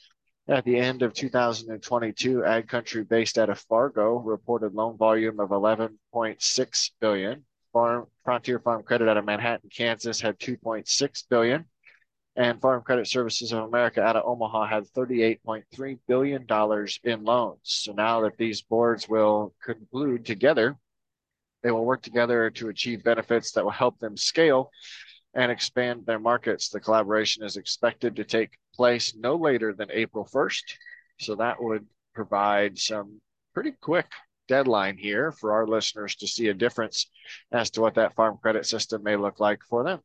at 0.48 0.64
the 0.64 0.76
end 0.76 1.02
of 1.02 1.14
2022, 1.14 2.44
Ag 2.44 2.68
Country 2.68 3.04
based 3.04 3.38
out 3.38 3.50
of 3.50 3.60
Fargo 3.60 4.18
reported 4.18 4.74
loan 4.74 4.96
volume 4.96 5.38
of 5.40 5.50
11.6 5.50 6.90
billion. 7.00 7.44
Farm 7.72 8.06
Frontier 8.24 8.58
Farm 8.58 8.82
Credit 8.82 9.08
out 9.08 9.16
of 9.16 9.24
Manhattan, 9.24 9.70
Kansas 9.70 10.20
had 10.20 10.38
2.6 10.38 11.28
billion. 11.28 11.64
And 12.36 12.60
Farm 12.60 12.82
Credit 12.82 13.06
Services 13.06 13.52
of 13.52 13.64
America 13.64 14.02
out 14.02 14.16
of 14.16 14.24
Omaha 14.24 14.66
had 14.66 14.84
$38.3 14.84 15.98
billion 16.06 16.46
in 17.04 17.24
loans. 17.24 17.58
So 17.62 17.92
now 17.92 18.20
that 18.22 18.36
these 18.36 18.62
boards 18.62 19.08
will 19.08 19.54
conclude 19.62 20.24
together, 20.24 20.76
they 21.62 21.70
will 21.70 21.84
work 21.84 22.02
together 22.02 22.50
to 22.50 22.68
achieve 22.68 23.04
benefits 23.04 23.52
that 23.52 23.64
will 23.64 23.70
help 23.72 23.98
them 23.98 24.16
scale 24.16 24.70
and 25.34 25.52
expand 25.52 26.06
their 26.06 26.18
markets. 26.18 26.68
The 26.68 26.80
collaboration 26.80 27.44
is 27.44 27.56
expected 27.56 28.16
to 28.16 28.24
take 28.24 28.56
place 28.80 29.14
no 29.14 29.36
later 29.36 29.74
than 29.74 29.90
April 29.92 30.24
1st. 30.24 30.62
So 31.18 31.34
that 31.34 31.62
would 31.62 31.84
provide 32.14 32.78
some 32.78 33.20
pretty 33.52 33.72
quick 33.72 34.06
deadline 34.48 34.96
here 34.96 35.32
for 35.32 35.52
our 35.52 35.66
listeners 35.66 36.16
to 36.16 36.26
see 36.26 36.48
a 36.48 36.54
difference 36.54 37.10
as 37.52 37.68
to 37.72 37.82
what 37.82 37.96
that 37.96 38.14
farm 38.14 38.38
credit 38.40 38.64
system 38.64 39.02
may 39.02 39.16
look 39.16 39.38
like 39.38 39.60
for 39.68 39.84
them. 39.84 40.00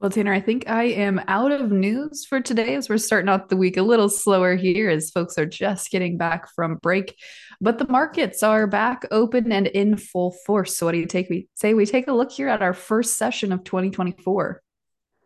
Well, 0.00 0.10
Tanner, 0.10 0.32
I 0.32 0.40
think 0.40 0.70
I 0.70 0.84
am 0.84 1.20
out 1.28 1.52
of 1.52 1.70
news 1.70 2.24
for 2.24 2.40
today 2.40 2.76
as 2.76 2.88
we're 2.88 2.96
starting 2.96 3.28
off 3.28 3.48
the 3.48 3.58
week 3.58 3.76
a 3.76 3.82
little 3.82 4.08
slower 4.08 4.56
here 4.56 4.88
as 4.88 5.10
folks 5.10 5.36
are 5.36 5.44
just 5.44 5.90
getting 5.90 6.16
back 6.16 6.48
from 6.54 6.76
break. 6.76 7.14
But 7.60 7.76
the 7.76 7.88
markets 7.88 8.42
are 8.42 8.66
back 8.66 9.04
open 9.10 9.52
and 9.52 9.66
in 9.66 9.98
full 9.98 10.34
force. 10.46 10.78
So 10.78 10.86
what 10.86 10.92
do 10.92 10.98
you 10.98 11.06
take 11.06 11.28
we 11.28 11.48
say 11.56 11.74
we 11.74 11.84
take 11.84 12.08
a 12.08 12.14
look 12.14 12.32
here 12.32 12.48
at 12.48 12.62
our 12.62 12.72
first 12.72 13.18
session 13.18 13.52
of 13.52 13.64
2024? 13.64 14.62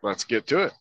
Let's 0.03 0.25
get 0.25 0.49
to 0.49 0.65
it. 0.65 0.73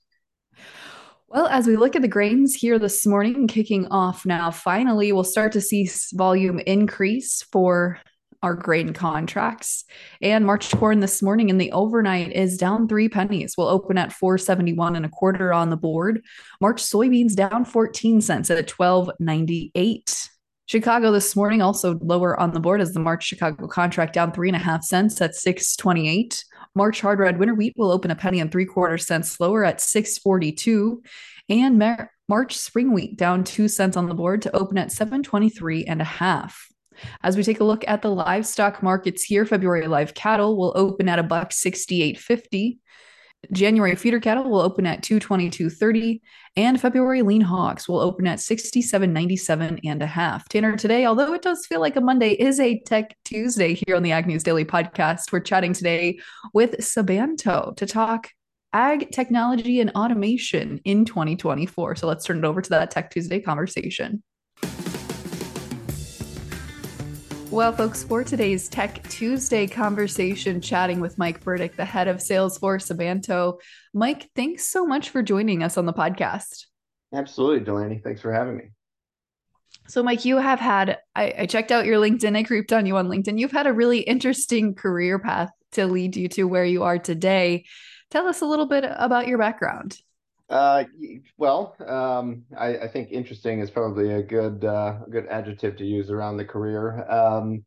Well, 1.33 1.47
as 1.47 1.65
we 1.65 1.77
look 1.77 1.95
at 1.95 2.01
the 2.01 2.09
grains 2.09 2.55
here 2.55 2.77
this 2.77 3.07
morning, 3.07 3.47
kicking 3.47 3.87
off 3.87 4.25
now, 4.25 4.51
finally, 4.51 5.13
we'll 5.13 5.23
start 5.23 5.53
to 5.53 5.61
see 5.61 5.89
volume 6.11 6.59
increase 6.59 7.41
for 7.53 7.99
our 8.43 8.53
grain 8.53 8.91
contracts. 8.91 9.85
And 10.21 10.45
March 10.45 10.69
corn 10.71 10.99
this 10.99 11.21
morning 11.21 11.47
in 11.47 11.57
the 11.57 11.71
overnight 11.71 12.33
is 12.33 12.57
down 12.57 12.85
three 12.85 13.07
pennies. 13.07 13.53
We'll 13.57 13.69
open 13.69 13.97
at 13.97 14.11
471 14.11 14.97
and 14.97 15.05
a 15.05 15.09
quarter 15.09 15.53
on 15.53 15.69
the 15.69 15.77
board. 15.77 16.21
March 16.59 16.83
soybeans 16.83 17.33
down 17.33 17.63
14 17.63 18.19
cents 18.19 18.49
at 18.49 18.69
1298. 18.69 20.30
Chicago 20.71 21.11
this 21.11 21.35
morning 21.35 21.61
also 21.61 21.99
lower 22.01 22.39
on 22.39 22.53
the 22.53 22.59
board 22.61 22.79
as 22.79 22.93
the 22.93 22.99
March 23.01 23.25
Chicago 23.25 23.67
contract 23.67 24.13
down 24.13 24.31
three 24.31 24.47
and 24.47 24.55
a 24.55 24.59
half 24.59 24.85
cents 24.85 25.19
at 25.19 25.35
628. 25.35 26.45
March 26.75 27.01
hard 27.01 27.19
red 27.19 27.37
winter 27.37 27.53
wheat 27.53 27.73
will 27.75 27.91
open 27.91 28.09
a 28.09 28.15
penny 28.15 28.39
and 28.39 28.49
three 28.49 28.63
quarter 28.63 28.97
cents 28.97 29.37
lower 29.41 29.65
at 29.65 29.81
642. 29.81 31.03
And 31.49 31.77
Mar- 31.77 32.09
March 32.29 32.57
spring 32.57 32.93
wheat 32.93 33.17
down 33.17 33.43
two 33.43 33.67
cents 33.67 33.97
on 33.97 34.07
the 34.07 34.15
board 34.15 34.43
to 34.43 34.55
open 34.55 34.77
at 34.77 34.93
723 34.93 35.83
and 35.83 35.99
a 35.99 36.05
half. 36.05 36.69
As 37.21 37.35
we 37.35 37.43
take 37.43 37.59
a 37.59 37.65
look 37.65 37.83
at 37.85 38.01
the 38.01 38.07
livestock 38.09 38.81
markets 38.81 39.23
here, 39.23 39.45
February 39.45 39.87
live 39.87 40.13
cattle 40.13 40.55
will 40.55 40.71
open 40.77 41.09
at 41.09 41.19
a 41.19 41.23
buck 41.23 41.49
68.50. 41.49 42.77
January 43.51 43.95
feeder 43.95 44.19
cattle 44.19 44.49
will 44.49 44.61
open 44.61 44.85
at 44.85 45.01
222.30 45.01 46.21
and 46.55 46.79
February 46.79 47.21
lean 47.21 47.41
hogs 47.41 47.87
will 47.87 47.99
open 47.99 48.27
at 48.27 48.39
67.97 48.39 49.79
and 49.83 50.01
a 50.01 50.05
half. 50.05 50.47
Tanner, 50.47 50.77
today, 50.77 51.05
although 51.05 51.33
it 51.33 51.41
does 51.41 51.65
feel 51.65 51.79
like 51.79 51.95
a 51.95 52.01
Monday, 52.01 52.31
is 52.31 52.59
a 52.59 52.79
Tech 52.81 53.15
Tuesday 53.25 53.73
here 53.73 53.95
on 53.95 54.03
the 54.03 54.11
Ag 54.11 54.27
News 54.27 54.43
Daily 54.43 54.65
podcast. 54.65 55.31
We're 55.31 55.39
chatting 55.39 55.73
today 55.73 56.19
with 56.53 56.77
Sabanto 56.77 57.75
to 57.75 57.85
talk 57.85 58.29
ag 58.73 59.11
technology 59.11 59.81
and 59.81 59.91
automation 59.91 60.79
in 60.85 61.03
2024. 61.03 61.95
So 61.95 62.07
let's 62.07 62.25
turn 62.25 62.39
it 62.39 62.45
over 62.45 62.61
to 62.61 62.69
that 62.69 62.91
Tech 62.91 63.11
Tuesday 63.11 63.39
conversation. 63.39 64.23
Well, 67.51 67.73
folks, 67.73 68.01
for 68.01 68.23
today's 68.23 68.69
Tech 68.69 69.03
Tuesday 69.09 69.67
conversation, 69.67 70.61
chatting 70.61 71.01
with 71.01 71.17
Mike 71.17 71.43
Burdick, 71.43 71.75
the 71.75 71.83
head 71.83 72.07
of 72.07 72.21
sales 72.21 72.57
for 72.57 72.77
Sabanto. 72.77 73.59
Mike, 73.93 74.29
thanks 74.37 74.67
so 74.67 74.85
much 74.85 75.09
for 75.09 75.21
joining 75.21 75.61
us 75.61 75.77
on 75.77 75.85
the 75.85 75.91
podcast. 75.91 76.67
Absolutely, 77.13 77.65
Delaney. 77.65 77.99
Thanks 78.01 78.21
for 78.21 78.31
having 78.31 78.55
me. 78.55 78.69
So, 79.89 80.01
Mike, 80.01 80.23
you 80.23 80.37
have 80.37 80.61
had, 80.61 80.99
I, 81.13 81.33
I 81.39 81.45
checked 81.45 81.73
out 81.73 81.85
your 81.85 81.97
LinkedIn, 81.97 82.37
I 82.37 82.43
creeped 82.43 82.71
on 82.71 82.85
you 82.85 82.95
on 82.95 83.09
LinkedIn. 83.09 83.37
You've 83.37 83.51
had 83.51 83.67
a 83.67 83.73
really 83.73 83.99
interesting 83.99 84.73
career 84.73 85.19
path 85.19 85.49
to 85.73 85.87
lead 85.87 86.15
you 86.15 86.29
to 86.29 86.45
where 86.45 86.63
you 86.63 86.83
are 86.83 86.99
today. 86.99 87.65
Tell 88.11 88.27
us 88.27 88.39
a 88.39 88.45
little 88.45 88.67
bit 88.67 88.85
about 88.87 89.27
your 89.27 89.37
background. 89.37 89.97
Uh, 90.51 90.83
well, 91.37 91.77
um, 91.87 92.43
I, 92.57 92.79
I, 92.79 92.87
think 92.89 93.09
interesting 93.09 93.61
is 93.61 93.71
probably 93.71 94.11
a 94.11 94.21
good 94.21 94.65
uh, 94.65 94.97
good 95.09 95.25
adjective 95.27 95.77
to 95.77 95.85
use 95.85 96.11
around 96.11 96.35
the 96.35 96.43
career. 96.43 97.09
Um, 97.09 97.63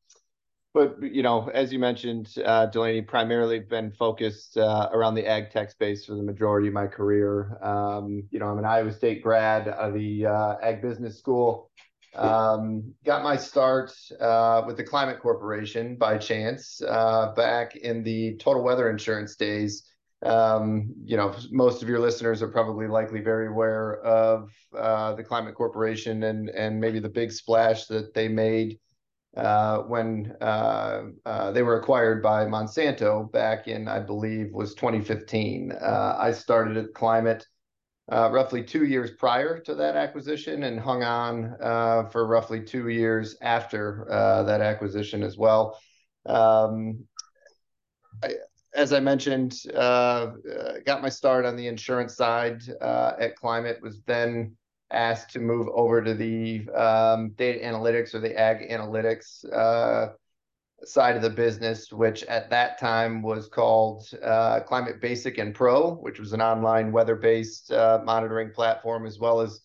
but 0.75 1.03
you 1.03 1.23
know, 1.23 1.49
as 1.49 1.73
you 1.73 1.79
mentioned, 1.79 2.35
uh, 2.45 2.67
Delaney 2.67 3.01
primarily 3.01 3.61
been 3.61 3.91
focused 3.91 4.59
uh, 4.59 4.91
around 4.93 5.15
the 5.15 5.27
ag 5.27 5.51
tech 5.51 5.71
space 5.71 6.05
for 6.05 6.15
the 6.15 6.23
majority 6.23 6.69
of 6.69 6.75
my 6.75 6.87
career. 6.87 7.57
Um, 7.63 8.25
you 8.31 8.39
know, 8.39 8.49
I'm 8.49 8.59
an 8.59 8.67
Iowa 8.67 8.93
State 8.93 9.23
grad 9.23 9.67
of 9.67 9.95
the 9.95 10.27
uh, 10.27 10.57
Ag 10.63 10.83
Business 10.83 11.19
School. 11.19 11.71
Um, 12.15 12.93
got 13.03 13.23
my 13.23 13.37
start 13.37 13.95
with 14.11 14.77
the 14.77 14.85
Climate 14.87 15.21
Corporation 15.21 15.97
by 15.97 16.19
chance 16.19 16.83
back 17.35 17.77
in 17.77 18.03
the 18.03 18.37
total 18.37 18.63
weather 18.63 18.91
insurance 18.91 19.37
days. 19.37 19.85
Um, 20.25 20.95
you 21.05 21.17
know, 21.17 21.35
most 21.51 21.83
of 21.83 21.89
your 21.89 21.99
listeners 21.99 22.43
are 22.43 22.49
probably 22.49 22.87
likely 22.87 23.21
very 23.21 23.49
aware 23.49 24.01
of 24.01 24.51
uh, 24.77 25.15
the 25.15 25.23
Climate 25.23 25.55
Corporation 25.55 26.23
and 26.23 26.49
and 26.49 26.81
maybe 26.81 26.99
the 26.99 27.09
big 27.09 27.31
splash 27.31 27.87
that 27.87 28.15
they 28.15 28.29
made 28.29 28.79
uh, 29.37 29.79
when 29.81 30.35
uh, 30.41 31.03
uh 31.27 31.51
they 31.53 31.63
were 31.63 31.79
acquired 31.79 32.23
by 32.23 32.47
Monsanto 32.47 33.31
back 33.33 33.69
in, 33.69 33.87
I 33.87 34.01
believe, 34.01 34.53
was 34.53 34.75
2015. 34.75 35.73
Uh, 35.73 36.17
I 36.19 36.33
started 36.33 36.79
at 36.79 36.95
Climate 36.95 37.47
uh, 38.11 38.31
roughly 38.31 38.63
two 38.63 38.85
years 38.85 39.11
prior 39.13 39.61
to 39.61 39.75
that 39.75 39.97
acquisition 39.97 40.65
and 40.65 40.81
hung 40.81 41.03
on 41.03 41.57
for 42.11 42.27
roughly 42.27 42.63
two 42.63 42.89
years 42.89 43.37
after 43.43 44.07
that 44.47 44.63
acquisition 44.63 45.23
as 45.23 45.37
well. 45.37 45.79
Um, 46.27 47.05
I, 48.23 48.35
as 48.75 48.93
I 48.93 49.01
mentioned, 49.01 49.63
uh, 49.75 50.33
got 50.85 51.03
my 51.03 51.09
start 51.09 51.45
on 51.45 51.57
the 51.57 51.67
insurance 51.67 52.17
side 52.17 52.63
uh, 52.81 53.13
at 53.19 53.37
Climate. 53.37 53.79
Was 53.83 54.03
then 54.03 54.57
asked 54.91 55.31
to 55.33 55.41
move 55.41 55.69
over 55.73 56.03
to 56.03 56.15
the 56.15 56.69
um, 56.71 57.31
data 57.37 57.65
analytics 57.65 58.15
or 58.15 58.21
the 58.21 58.39
ag 58.39 58.69
analytics 58.71 59.45
uh, 59.53 60.13
side 60.85 61.17
of 61.17 61.23
the 61.23 61.31
business, 61.31 61.93
which 61.93 62.25
at 62.25 62.51
that 62.51 62.79
time 62.79 63.23
was 63.23 63.49
called 63.49 64.09
uh, 64.23 64.61
Climate 64.61 65.01
Basic 65.01 65.39
and 65.39 65.55
Pro, 65.55 65.95
which 65.95 66.19
was 66.19 66.33
an 66.33 66.43
online 66.43 66.93
weather 66.93 67.17
based 67.17 67.73
uh, 67.73 68.01
monitoring 68.05 68.51
platform, 68.51 69.07
as 69.07 69.19
well 69.19 69.41
as 69.41 69.61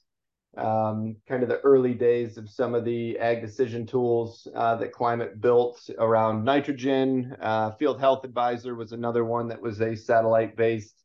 um, 0.57 1.15
kind 1.27 1.43
of 1.43 1.49
the 1.49 1.59
early 1.59 1.93
days 1.93 2.37
of 2.37 2.49
some 2.49 2.73
of 2.75 2.83
the 2.83 3.17
ag 3.19 3.41
decision 3.41 3.85
tools 3.85 4.47
uh, 4.55 4.75
that 4.75 4.91
Climate 4.91 5.39
built 5.39 5.89
around 5.99 6.43
nitrogen. 6.43 7.35
Uh, 7.39 7.71
Field 7.71 7.99
Health 7.99 8.23
Advisor 8.23 8.75
was 8.75 8.91
another 8.91 9.23
one 9.25 9.47
that 9.47 9.61
was 9.61 9.81
a 9.81 9.95
satellite 9.95 10.55
based 10.55 10.95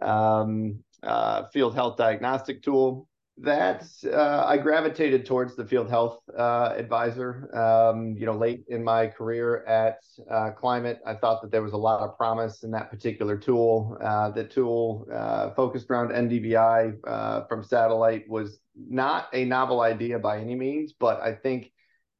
um, 0.00 0.78
uh, 1.02 1.44
field 1.52 1.74
health 1.74 1.96
diagnostic 1.96 2.62
tool 2.62 3.08
that 3.38 3.84
uh, 4.04 4.44
I 4.46 4.58
gravitated 4.58 5.26
towards 5.26 5.56
the 5.56 5.64
field 5.64 5.90
health 5.90 6.18
uh, 6.38 6.72
advisor. 6.76 7.50
Um, 7.56 8.14
you 8.16 8.26
know, 8.26 8.36
late 8.36 8.64
in 8.68 8.84
my 8.84 9.08
career 9.08 9.64
at 9.64 9.98
uh, 10.30 10.50
Climate, 10.52 11.00
I 11.04 11.14
thought 11.14 11.42
that 11.42 11.50
there 11.50 11.62
was 11.62 11.72
a 11.72 11.76
lot 11.78 12.00
of 12.00 12.16
promise 12.16 12.62
in 12.62 12.70
that 12.70 12.90
particular 12.90 13.36
tool. 13.36 13.98
Uh, 14.00 14.30
the 14.30 14.44
tool 14.44 15.08
uh, 15.12 15.50
focused 15.54 15.90
around 15.90 16.10
NDVI 16.10 16.94
uh, 17.06 17.44
from 17.46 17.64
satellite 17.64 18.28
was 18.28 18.60
not 18.76 19.28
a 19.32 19.44
novel 19.44 19.80
idea 19.80 20.18
by 20.18 20.38
any 20.38 20.54
means, 20.54 20.92
but 20.92 21.20
I 21.20 21.34
think 21.34 21.72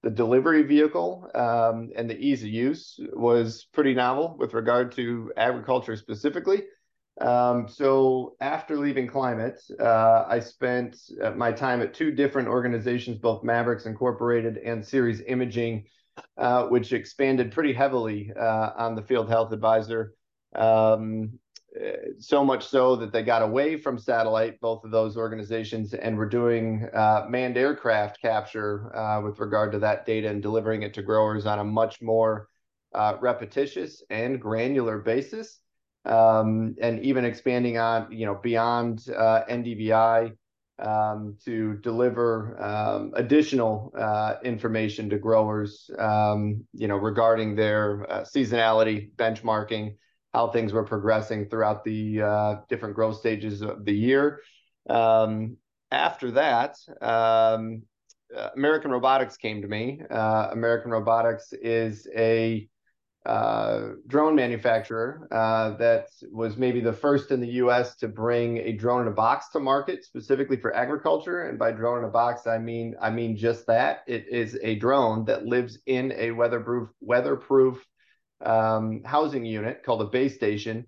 the 0.02 0.10
delivery 0.10 0.62
vehicle 0.62 1.30
um, 1.34 1.90
and 1.96 2.10
the 2.10 2.18
ease 2.18 2.42
of 2.42 2.48
use 2.48 3.00
was 3.14 3.66
pretty 3.72 3.94
novel 3.94 4.36
with 4.38 4.52
regard 4.52 4.92
to 4.92 5.32
agriculture 5.36 5.96
specifically. 5.96 6.64
Um, 7.20 7.68
so 7.68 8.34
after 8.40 8.76
leaving 8.76 9.06
Climate, 9.06 9.60
uh, 9.78 10.24
I 10.26 10.40
spent 10.40 10.96
uh, 11.22 11.30
my 11.30 11.52
time 11.52 11.80
at 11.80 11.94
two 11.94 12.10
different 12.10 12.48
organizations, 12.48 13.18
both 13.18 13.44
MavRx 13.44 13.86
Incorporated 13.86 14.58
and 14.58 14.84
Ceres 14.84 15.22
Imaging, 15.26 15.84
uh, 16.36 16.64
which 16.64 16.92
expanded 16.92 17.52
pretty 17.52 17.72
heavily 17.72 18.32
uh, 18.38 18.70
on 18.76 18.96
the 18.96 19.02
field 19.02 19.28
health 19.28 19.52
advisor. 19.52 20.14
Um, 20.56 21.38
uh, 21.76 21.90
so 22.18 22.44
much 22.44 22.66
so 22.66 22.96
that 22.96 23.12
they 23.12 23.22
got 23.22 23.42
away 23.42 23.76
from 23.76 23.98
satellite, 23.98 24.60
both 24.60 24.84
of 24.84 24.90
those 24.90 25.16
organizations, 25.16 25.94
and 25.94 26.16
were 26.16 26.28
doing 26.28 26.88
uh, 26.94 27.26
manned 27.28 27.56
aircraft 27.56 28.20
capture 28.20 29.20
with 29.24 29.38
regard 29.38 29.70
to 29.72 29.78
that 29.78 30.04
data 30.04 30.28
and 30.28 30.42
delivering 30.42 30.82
it 30.82 30.94
to 30.94 31.02
growers 31.02 31.46
on 31.46 31.60
a 31.60 31.64
much 31.64 32.02
more 32.02 32.48
repetitious 33.20 34.02
and 34.10 34.40
granular 34.40 34.98
basis 34.98 35.60
um, 36.04 36.74
and 36.80 37.00
even 37.00 37.24
expanding 37.24 37.78
on, 37.78 38.12
you 38.12 38.26
know, 38.26 38.34
beyond 38.34 39.06
uh, 39.16 39.42
NDVI 39.48 40.32
um, 40.78 41.36
to 41.44 41.74
deliver 41.74 42.60
um, 42.62 43.12
additional 43.14 43.92
uh, 43.98 44.34
information 44.44 45.08
to 45.10 45.18
growers, 45.18 45.90
um, 45.98 46.64
you 46.72 46.88
know, 46.88 46.96
regarding 46.96 47.54
their 47.54 48.10
uh, 48.10 48.20
seasonality, 48.22 49.10
benchmarking, 49.14 49.94
how 50.32 50.48
things 50.48 50.72
were 50.72 50.84
progressing 50.84 51.48
throughout 51.48 51.84
the 51.84 52.58
different 52.68 52.94
growth 52.94 53.16
stages 53.16 53.62
of 53.62 53.84
the 53.84 53.94
year. 53.94 54.40
After 54.88 56.30
that, 56.32 56.76
American 58.56 58.90
Robotics 58.90 59.36
came 59.36 59.62
to 59.62 59.68
me. 59.68 60.02
American 60.10 60.90
Robotics 60.90 61.52
is 61.52 62.08
a 62.16 62.68
uh, 63.26 63.92
drone 64.06 64.34
manufacturer 64.34 65.26
uh, 65.30 65.76
that 65.78 66.08
was 66.30 66.58
maybe 66.58 66.80
the 66.80 66.92
first 66.92 67.30
in 67.30 67.40
the 67.40 67.52
US 67.62 67.96
to 67.96 68.08
bring 68.08 68.58
a 68.58 68.72
drone 68.72 69.02
in 69.02 69.08
a 69.08 69.12
box 69.12 69.48
to 69.52 69.60
market 69.60 70.04
specifically 70.04 70.58
for 70.58 70.74
agriculture. 70.74 71.44
And 71.44 71.58
by 71.58 71.72
drone 71.72 71.98
in 72.00 72.04
a 72.04 72.10
box, 72.10 72.46
I 72.46 72.58
mean 72.58 72.94
I 73.00 73.10
mean 73.10 73.36
just 73.36 73.66
that. 73.66 74.02
It 74.06 74.26
is 74.28 74.58
a 74.62 74.74
drone 74.76 75.24
that 75.24 75.46
lives 75.46 75.78
in 75.86 76.12
a 76.16 76.32
weatherproof 76.32 76.90
weatherproof 77.00 77.82
um, 78.44 79.02
housing 79.04 79.46
unit 79.46 79.82
called 79.84 80.02
a 80.02 80.06
base 80.06 80.34
station 80.34 80.86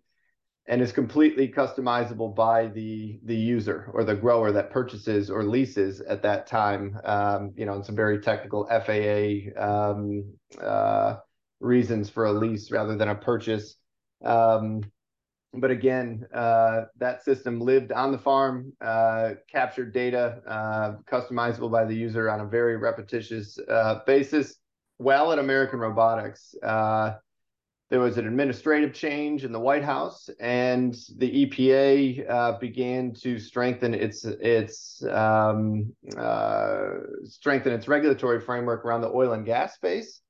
and 0.69 0.83
is 0.83 0.93
completely 0.93 1.49
customizable 1.49 2.35
by 2.35 2.67
the 2.67 3.19
the 3.25 3.37
user 3.37 3.91
or 3.95 4.05
the 4.05 4.15
grower 4.15 4.53
that 4.53 4.71
purchases 4.71 5.31
or 5.31 5.45
leases 5.45 6.01
at 6.01 6.23
that 6.23 6.47
time. 6.47 6.99
Um, 7.05 7.53
you 7.57 7.65
know, 7.65 7.75
in 7.75 7.85
some 7.85 7.97
very 7.97 8.21
technical 8.21 8.67
FAA 8.67 9.59
um, 9.59 10.35
uh, 10.61 11.17
reasons 11.61 12.11
for 12.11 12.27
a 12.27 12.33
lease 12.33 12.71
rather 12.71 12.97
than 12.97 13.09
a 13.09 13.15
purchase. 13.15 13.77
Um, 14.25 14.83
but 15.55 15.71
again, 15.71 16.27
uh, 16.35 16.83
that 16.99 17.25
system 17.25 17.61
lived 17.61 17.93
on 17.93 18.13
the 18.13 18.19
farm, 18.19 18.73
uh, 18.81 19.31
captured 19.51 19.93
data, 19.93 20.41
uh, 20.47 20.93
customizable 21.11 21.71
by 21.71 21.85
the 21.85 21.95
user 21.95 22.31
on 22.31 22.41
a 22.41 22.47
very 22.47 22.77
repetitious 22.77 23.59
uh, 23.69 24.01
basis. 24.07 24.57
While 24.99 25.33
at 25.33 25.39
American 25.39 25.79
Robotics, 25.79 26.55
uh, 26.63 27.15
there 27.89 28.01
was 28.01 28.19
an 28.19 28.27
administrative 28.27 28.93
change 28.93 29.45
in 29.45 29.53
the 29.53 29.61
White 29.61 29.85
House, 29.85 30.29
and 30.41 30.95
the 31.19 31.47
EPA 31.47 32.29
uh, 32.29 32.59
began 32.59 33.15
to 33.23 33.39
strengthen 33.39 33.95
its 33.95 34.25
its 34.25 35.05
um, 35.05 35.95
strengthen 37.25 37.73
its 37.73 37.87
regulatory 37.87 38.41
framework 38.41 38.85
around 38.85 39.03
the 39.03 39.11
oil 39.11 39.33
and 39.33 39.47
gas 39.47 39.75
space 39.75 40.21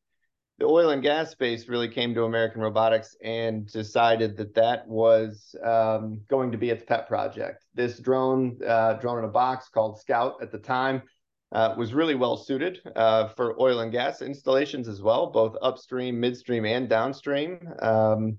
the 0.59 0.65
oil 0.65 0.91
and 0.91 1.03
gas 1.03 1.31
space 1.31 1.69
really 1.69 1.89
came 1.89 2.15
to 2.15 2.25
American 2.25 2.63
Robotics 2.63 3.15
and 3.23 3.67
decided 3.67 4.37
that 4.39 4.55
that 4.55 4.89
was 4.89 5.55
um, 5.63 6.21
going 6.29 6.51
to 6.53 6.59
be 6.59 6.71
its 6.71 6.85
pet 6.85 7.07
project. 7.07 7.65
This 7.75 7.99
drone, 7.99 8.59
uh, 8.67 8.95
drone 8.95 9.19
in 9.19 9.25
a 9.25 9.29
box 9.29 9.69
called 9.69 10.01
Scout 10.01 10.37
at 10.41 10.51
the 10.51 10.59
time, 10.59 11.03
uh, 11.53 11.75
was 11.77 11.95
really 11.95 12.15
well 12.15 12.37
suited 12.37 12.81
uh, 12.97 13.29
for 13.29 13.61
oil 13.61 13.81
and 13.81 13.93
gas 13.93 14.23
installations 14.23 14.89
as 14.89 15.03
well, 15.03 15.31
both 15.31 15.57
upstream, 15.61 16.19
midstream, 16.19 16.65
and 16.65 16.89
downstream. 16.89 17.69
Um, 17.81 18.39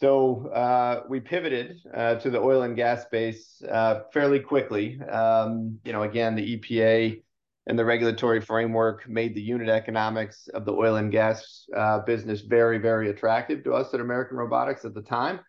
so 0.00 0.46
uh, 0.48 1.02
we 1.08 1.20
pivoted 1.20 1.80
uh, 1.92 2.16
to 2.16 2.30
the 2.30 2.38
oil 2.38 2.62
and 2.62 2.76
gas 2.76 3.02
space 3.02 3.62
uh, 3.68 4.00
fairly 4.12 4.40
quickly. 4.40 5.00
Um, 5.00 5.78
you 5.84 5.92
know, 5.92 6.02
again, 6.02 6.34
the 6.36 6.56
EPA 6.56 7.22
and 7.68 7.78
the 7.78 7.84
regulatory 7.84 8.40
framework 8.40 9.06
made 9.08 9.34
the 9.34 9.40
unit 9.40 9.68
economics 9.68 10.48
of 10.54 10.64
the 10.64 10.72
oil 10.72 10.96
and 10.96 11.12
gas 11.12 11.66
uh, 11.76 12.00
business 12.00 12.40
very, 12.40 12.78
very 12.78 13.10
attractive 13.10 13.62
to 13.64 13.74
us 13.74 13.92
at 13.92 14.00
American 14.00 14.38
Robotics 14.38 14.86
at 14.86 14.94
the 14.94 15.02
time. 15.02 15.40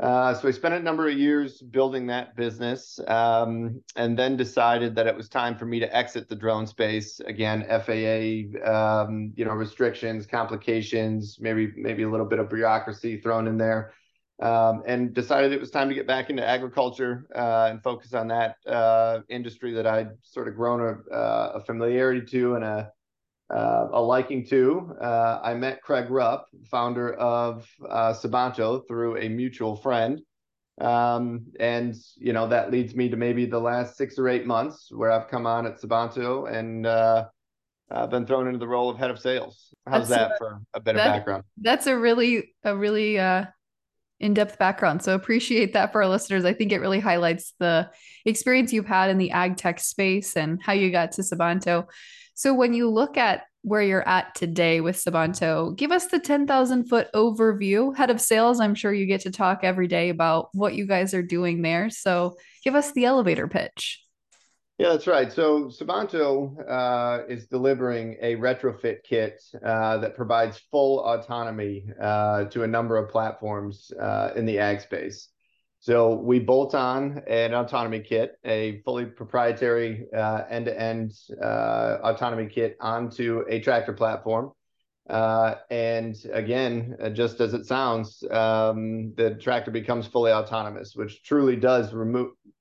Uh, 0.00 0.32
so 0.32 0.46
I 0.46 0.52
spent 0.52 0.74
a 0.74 0.78
number 0.78 1.08
of 1.08 1.18
years 1.18 1.60
building 1.60 2.06
that 2.06 2.36
business, 2.36 3.00
um, 3.08 3.82
and 3.96 4.16
then 4.16 4.36
decided 4.36 4.94
that 4.94 5.08
it 5.08 5.16
was 5.16 5.28
time 5.28 5.58
for 5.58 5.66
me 5.66 5.80
to 5.80 5.96
exit 5.96 6.28
the 6.28 6.36
drone 6.36 6.68
space. 6.68 7.18
Again, 7.26 7.66
FAA, 7.68 8.54
um, 8.64 9.32
you 9.34 9.44
know, 9.44 9.54
restrictions, 9.54 10.24
complications, 10.24 11.38
maybe 11.40 11.72
maybe 11.76 12.04
a 12.04 12.08
little 12.08 12.26
bit 12.26 12.38
of 12.38 12.48
bureaucracy 12.48 13.20
thrown 13.20 13.48
in 13.48 13.58
there 13.58 13.92
um, 14.40 14.82
and 14.86 15.14
decided 15.14 15.52
it 15.52 15.60
was 15.60 15.70
time 15.70 15.88
to 15.88 15.94
get 15.94 16.06
back 16.06 16.30
into 16.30 16.46
agriculture 16.46 17.26
uh, 17.34 17.68
and 17.70 17.82
focus 17.82 18.14
on 18.14 18.28
that 18.28 18.56
uh, 18.66 19.20
industry 19.28 19.72
that 19.74 19.86
I'd 19.86 20.10
sort 20.22 20.48
of 20.48 20.54
grown 20.54 20.80
a, 20.80 21.14
uh, 21.14 21.52
a 21.56 21.60
familiarity 21.60 22.24
to 22.26 22.54
and 22.54 22.64
a, 22.64 22.92
uh, 23.52 23.88
a 23.92 24.00
liking 24.00 24.46
to. 24.46 24.92
Uh, 25.00 25.40
I 25.42 25.54
met 25.54 25.82
Craig 25.82 26.08
Rupp, 26.08 26.46
founder 26.70 27.14
of 27.14 27.68
uh, 27.88 28.12
Sabanto, 28.12 28.86
through 28.86 29.18
a 29.18 29.28
mutual 29.28 29.74
friend. 29.76 30.20
Um, 30.80 31.46
and 31.58 31.96
you 32.18 32.32
know 32.32 32.46
that 32.46 32.70
leads 32.70 32.94
me 32.94 33.08
to 33.08 33.16
maybe 33.16 33.46
the 33.46 33.58
last 33.58 33.96
six 33.96 34.16
or 34.16 34.28
eight 34.28 34.46
months 34.46 34.86
where 34.92 35.10
I've 35.10 35.26
come 35.26 35.44
on 35.44 35.66
at 35.66 35.80
Sabanto 35.80 36.48
and 36.48 36.86
I've 37.90 38.10
been 38.10 38.26
thrown 38.26 38.46
into 38.46 38.60
the 38.60 38.68
role 38.68 38.88
of 38.88 38.96
head 38.96 39.10
of 39.10 39.18
sales. 39.18 39.74
How's 39.88 40.08
that's 40.08 40.20
that 40.20 40.32
a, 40.32 40.38
for 40.38 40.60
a 40.74 40.80
better 40.80 40.98
that, 40.98 41.16
background? 41.16 41.42
That's 41.56 41.88
a 41.88 41.98
really 41.98 42.52
a 42.62 42.76
really 42.76 43.18
in-depth 44.20 44.58
background. 44.58 45.02
So 45.02 45.14
appreciate 45.14 45.72
that 45.74 45.92
for 45.92 46.02
our 46.02 46.08
listeners. 46.08 46.44
I 46.44 46.52
think 46.52 46.72
it 46.72 46.80
really 46.80 47.00
highlights 47.00 47.54
the 47.58 47.90
experience 48.24 48.72
you've 48.72 48.86
had 48.86 49.10
in 49.10 49.18
the 49.18 49.30
ag 49.30 49.56
tech 49.56 49.78
space 49.78 50.36
and 50.36 50.60
how 50.62 50.72
you 50.72 50.90
got 50.90 51.12
to 51.12 51.22
Sabanto. 51.22 51.86
So 52.34 52.54
when 52.54 52.72
you 52.72 52.88
look 52.90 53.16
at 53.16 53.44
where 53.62 53.82
you're 53.82 54.08
at 54.08 54.34
today 54.34 54.80
with 54.80 54.96
Sabanto, 54.96 55.76
give 55.76 55.92
us 55.92 56.06
the 56.06 56.20
10,000 56.20 56.84
foot 56.84 57.08
overview. 57.14 57.96
Head 57.96 58.10
of 58.10 58.20
sales, 58.20 58.60
I'm 58.60 58.74
sure 58.74 58.92
you 58.92 59.06
get 59.06 59.22
to 59.22 59.30
talk 59.30 59.60
every 59.62 59.88
day 59.88 60.08
about 60.08 60.48
what 60.52 60.74
you 60.74 60.86
guys 60.86 61.14
are 61.14 61.22
doing 61.22 61.62
there. 61.62 61.90
So 61.90 62.36
give 62.64 62.74
us 62.74 62.92
the 62.92 63.04
elevator 63.04 63.48
pitch. 63.48 64.02
Yeah, 64.78 64.90
that's 64.90 65.08
right. 65.08 65.32
So 65.32 65.64
Sabanto 65.64 66.54
uh, 66.70 67.24
is 67.28 67.48
delivering 67.48 68.16
a 68.20 68.36
retrofit 68.36 69.02
kit 69.02 69.42
uh, 69.64 69.98
that 69.98 70.14
provides 70.14 70.60
full 70.70 71.00
autonomy 71.00 71.84
uh, 72.00 72.44
to 72.44 72.62
a 72.62 72.66
number 72.66 72.96
of 72.96 73.10
platforms 73.10 73.90
uh, 74.00 74.30
in 74.36 74.46
the 74.46 74.60
ag 74.60 74.80
space. 74.80 75.30
So 75.80 76.14
we 76.14 76.38
bolt 76.38 76.76
on 76.76 77.22
an 77.26 77.54
autonomy 77.54 78.00
kit, 78.00 78.36
a 78.44 78.80
fully 78.84 79.06
proprietary 79.06 80.06
uh, 80.16 80.42
end-to-end 80.48 81.12
uh, 81.42 81.98
autonomy 82.04 82.46
kit 82.46 82.76
onto 82.80 83.44
a 83.48 83.58
tractor 83.58 83.92
platform. 83.92 84.52
And 85.08 86.16
again, 86.32 86.96
just 87.14 87.40
as 87.40 87.54
it 87.54 87.66
sounds, 87.66 88.22
um, 88.30 89.14
the 89.16 89.34
tractor 89.40 89.70
becomes 89.70 90.06
fully 90.06 90.32
autonomous, 90.32 90.94
which 90.94 91.22
truly 91.22 91.56
does 91.56 91.92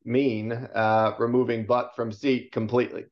mean 0.06 0.52
uh, 0.52 1.12
removing 1.20 1.66
butt 1.66 1.92
from 1.96 2.12
seat 2.12 2.52
completely. 2.52 3.06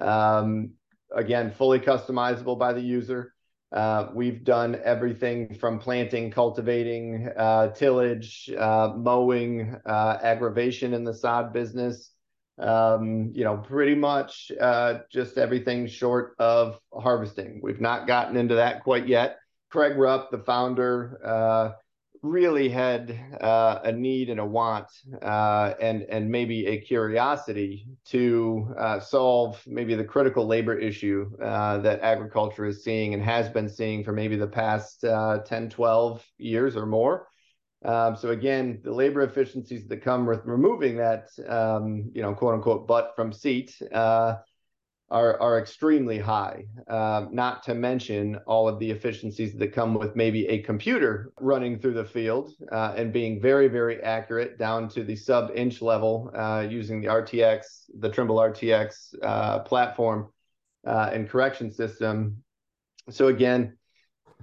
Um, 0.00 0.72
again, 1.14 1.50
fully 1.50 1.80
customizable 1.80 2.58
by 2.58 2.72
the 2.72 2.80
user. 2.80 3.32
Uh, 3.72 4.08
we've 4.14 4.44
done 4.44 4.78
everything 4.84 5.54
from 5.54 5.80
planting, 5.80 6.30
cultivating, 6.30 7.28
uh, 7.36 7.68
tillage, 7.72 8.48
uh, 8.56 8.92
mowing, 8.96 9.76
uh, 9.84 10.18
aggravation 10.22 10.94
in 10.94 11.02
the 11.02 11.14
sod 11.14 11.52
business. 11.52 12.13
Um, 12.58 13.32
you 13.34 13.44
know, 13.44 13.56
pretty 13.56 13.94
much 13.94 14.52
uh, 14.60 15.00
just 15.10 15.38
everything 15.38 15.86
short 15.86 16.34
of 16.38 16.78
harvesting. 16.92 17.60
We've 17.62 17.80
not 17.80 18.06
gotten 18.06 18.36
into 18.36 18.56
that 18.56 18.84
quite 18.84 19.08
yet. 19.08 19.38
Craig 19.70 19.96
Rupp, 19.96 20.30
the 20.30 20.38
founder, 20.38 21.18
uh, 21.24 21.72
really 22.24 22.70
had 22.70 23.18
uh, 23.40 23.80
a 23.84 23.92
need 23.92 24.30
and 24.30 24.40
a 24.40 24.44
want 24.44 24.86
uh, 25.22 25.74
and 25.80 26.02
and 26.02 26.30
maybe 26.30 26.66
a 26.66 26.80
curiosity 26.80 27.86
to 28.06 28.74
uh, 28.78 28.98
solve 28.98 29.62
maybe 29.66 29.94
the 29.94 30.04
critical 30.04 30.46
labor 30.46 30.76
issue 30.76 31.30
uh, 31.42 31.78
that 31.78 32.00
agriculture 32.00 32.64
is 32.64 32.82
seeing 32.82 33.12
and 33.12 33.22
has 33.22 33.50
been 33.50 33.68
seeing 33.68 34.02
for 34.02 34.12
maybe 34.12 34.36
the 34.36 34.46
past 34.46 35.04
uh, 35.04 35.38
10 35.44 35.68
12 35.68 36.24
years 36.38 36.76
or 36.76 36.86
more 36.86 37.28
um, 37.84 38.16
so 38.16 38.30
again 38.30 38.80
the 38.82 38.92
labor 38.92 39.22
efficiencies 39.22 39.86
that 39.88 40.02
come 40.02 40.26
with 40.26 40.44
removing 40.44 40.96
that 40.96 41.28
um, 41.48 42.10
you 42.14 42.22
know 42.22 42.34
quote 42.34 42.54
unquote 42.54 42.86
butt 42.86 43.12
from 43.14 43.32
seat 43.32 43.76
uh, 43.92 44.36
are 45.10 45.40
are 45.40 45.58
extremely 45.58 46.18
high. 46.18 46.64
Um, 46.88 47.28
not 47.32 47.62
to 47.64 47.74
mention 47.74 48.36
all 48.46 48.68
of 48.68 48.78
the 48.78 48.90
efficiencies 48.90 49.54
that 49.54 49.72
come 49.72 49.94
with 49.94 50.16
maybe 50.16 50.46
a 50.48 50.62
computer 50.62 51.32
running 51.40 51.78
through 51.78 51.94
the 51.94 52.04
field 52.04 52.52
uh, 52.72 52.94
and 52.96 53.12
being 53.12 53.40
very 53.40 53.68
very 53.68 54.02
accurate 54.02 54.58
down 54.58 54.88
to 54.90 55.04
the 55.04 55.16
sub 55.16 55.52
inch 55.54 55.82
level 55.82 56.30
uh, 56.34 56.66
using 56.68 57.00
the 57.00 57.08
RTX, 57.08 57.90
the 57.98 58.08
Trimble 58.08 58.36
RTX 58.36 59.14
uh, 59.22 59.60
platform 59.60 60.30
uh, 60.86 61.10
and 61.12 61.28
correction 61.28 61.70
system. 61.70 62.42
So 63.10 63.28
again, 63.28 63.76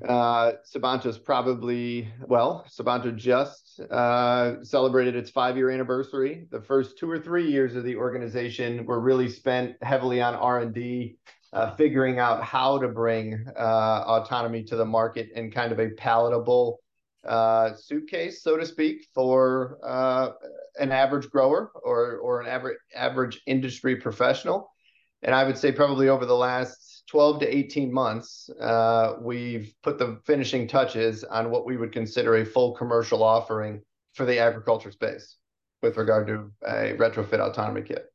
uh, 0.08 0.54
Sabanto's 0.74 1.18
probably 1.18 2.08
well, 2.28 2.66
Sabanto 2.70 3.16
just 3.16 3.80
uh, 3.92 4.64
celebrated 4.64 5.16
its 5.16 5.30
five-year 5.30 5.70
anniversary. 5.70 6.48
The 6.52 6.62
first 6.62 6.98
two 6.98 7.10
or 7.10 7.20
three 7.20 7.50
years 7.50 7.76
of 7.76 7.84
the 7.84 7.96
organization 7.96 8.86
were 8.86 9.00
really 9.00 9.30
spent 9.30 9.76
heavily 9.82 10.22
on 10.22 10.36
R 10.36 10.60
and 10.60 10.74
D, 10.74 11.18
uh, 11.54 11.76
figuring 11.76 12.20
out 12.20 12.44
how 12.44 12.80
to 12.80 12.88
bring 12.88 13.46
uh, 13.58 14.04
autonomy 14.08 14.64
to 14.64 14.76
the 14.76 14.86
market 14.86 15.30
in 15.36 15.52
kind 15.52 15.72
of 15.72 15.80
a 15.80 15.90
palatable 15.90 16.80
uh, 17.28 17.74
suitcase, 17.76 18.42
so 18.42 18.58
to 18.58 18.66
speak, 18.66 19.06
for 19.14 19.78
uh, 19.84 20.30
an 20.80 20.92
average 20.92 21.30
grower 21.30 21.72
or 21.84 22.18
or 22.18 22.42
an 22.42 22.48
average 22.48 22.78
average 22.96 23.42
industry 23.46 23.96
professional. 23.98 24.72
And 25.22 25.36
I 25.36 25.44
would 25.44 25.58
say 25.58 25.72
probably 25.72 26.10
over 26.10 26.26
the 26.26 26.36
last 26.36 26.90
12 27.08 27.42
to 27.42 27.56
18 27.56 27.92
months, 27.92 28.50
uh, 28.60 29.16
we've 29.22 29.74
put 29.84 29.98
the 29.98 30.20
finishing 30.26 30.68
touches 30.68 31.24
on 31.24 31.52
what 31.52 31.66
we 31.66 31.78
would 31.78 31.92
consider 31.92 32.38
a 32.38 32.46
full 32.46 32.74
commercial 32.74 33.24
offering 33.24 33.82
for 34.14 34.26
the 34.26 34.40
agriculture 34.40 34.92
space 34.92 35.38
with 35.82 35.98
regard 35.98 36.28
to 36.28 36.52
a 36.66 36.96
retrofit 36.98 37.40
autonomy 37.40 37.82
kit. 37.82 38.12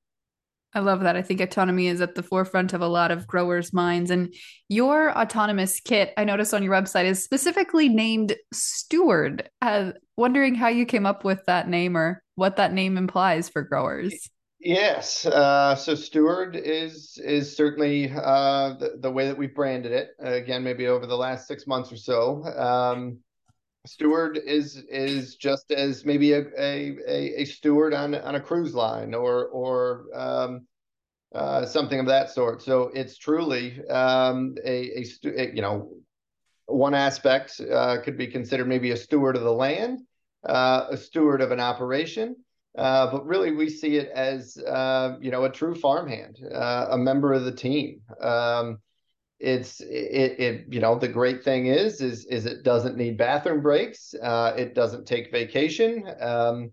I 0.75 0.81
love 0.81 1.01
that. 1.01 1.17
I 1.17 1.23
think 1.23 1.41
autonomy 1.41 1.87
is 1.87 2.03
at 2.03 2.15
the 2.15 2.23
forefront 2.23 2.75
of 2.75 2.83
a 2.83 2.87
lot 2.87 3.11
of 3.11 3.27
growers' 3.27 3.73
minds. 3.73 4.11
And 4.11 4.35
your 4.69 5.17
autonomous 5.17 5.81
kit, 5.81 6.13
I 6.19 6.25
noticed 6.25 6.53
on 6.53 6.63
your 6.63 6.75
website, 6.75 7.07
is 7.07 7.25
specifically 7.25 7.89
named 7.89 8.37
Steward. 8.53 9.49
Uh, 9.63 9.93
wondering 10.19 10.55
how 10.55 10.69
you 10.69 10.85
came 10.85 11.07
up 11.07 11.25
with 11.25 11.45
that 11.47 11.69
name 11.69 11.97
or 11.97 12.23
what 12.35 12.57
that 12.57 12.75
name 12.75 12.99
implies 12.99 13.49
for 13.49 13.63
growers. 13.63 14.29
Yes. 14.59 15.27
Uh, 15.27 15.75
so 15.75 15.95
Steward 15.95 16.57
is 16.57 17.19
is 17.23 17.57
certainly 17.57 18.11
uh, 18.11 18.75
the, 18.75 18.97
the 18.99 19.11
way 19.11 19.27
that 19.27 19.37
we've 19.37 19.55
branded 19.55 19.93
it. 19.93 20.11
again, 20.19 20.65
maybe 20.65 20.87
over 20.87 21.07
the 21.07 21.17
last 21.17 21.47
six 21.47 21.67
months 21.67 21.93
or 21.93 21.97
so. 21.97 22.43
Um, 22.45 23.19
Steward 23.87 24.39
is 24.39 24.77
is 24.91 25.37
just 25.37 25.71
as 25.71 26.05
maybe 26.05 26.33
a, 26.33 26.45
a, 26.59 27.43
a, 27.43 27.45
steward 27.45 27.95
on 27.95 28.15
on 28.15 28.35
a 28.35 28.41
cruise 28.41 28.75
line 28.75 29.15
or 29.15 29.47
or 29.47 30.07
um, 30.15 30.67
uh, 31.35 31.67
something 31.67 32.01
of 32.01 32.07
that 32.07 32.31
sort. 32.31 32.63
So 32.63 32.91
it's 32.95 33.19
truly 33.19 33.87
um, 33.89 34.57
a, 34.65 35.05
a, 35.25 35.55
you 35.55 35.63
know 35.63 35.91
one 36.67 36.95
aspect 36.95 37.61
uh, 37.61 37.99
could 38.03 38.17
be 38.17 38.27
considered 38.27 38.67
maybe 38.67 38.91
a 38.91 38.97
steward 38.97 39.37
of 39.37 39.43
the 39.43 39.53
land, 39.53 40.01
uh, 40.45 40.87
a 40.91 40.97
steward 40.97 41.41
of 41.41 41.53
an 41.53 41.61
operation, 41.61 42.37
uh, 42.77 43.11
but 43.11 43.27
really, 43.27 43.53
we 43.53 43.71
see 43.71 43.97
it 43.97 44.11
as 44.15 44.59
uh, 44.59 45.17
you 45.21 45.31
know 45.31 45.45
a 45.45 45.51
true 45.51 45.75
farmhand, 45.75 46.39
uh, 46.55 46.89
a 46.91 46.99
member 46.99 47.33
of 47.33 47.45
the 47.45 47.53
team. 47.53 48.03
Um, 48.21 48.79
it's 49.39 49.81
it, 49.81 50.39
it 50.39 50.65
you 50.69 50.81
know 50.81 50.99
the 50.99 51.09
great 51.09 51.43
thing 51.43 51.67
is 51.67 52.01
is 52.01 52.27
is 52.27 52.45
it 52.45 52.63
doesn't 52.65 52.97
need 52.97 53.17
bathroom 53.17 53.63
breaks. 53.63 54.15
Uh, 54.23 54.53
it 54.57 54.75
doesn't 54.75 55.07
take 55.07 55.31
vacation. 55.31 56.07
Um, 56.21 56.71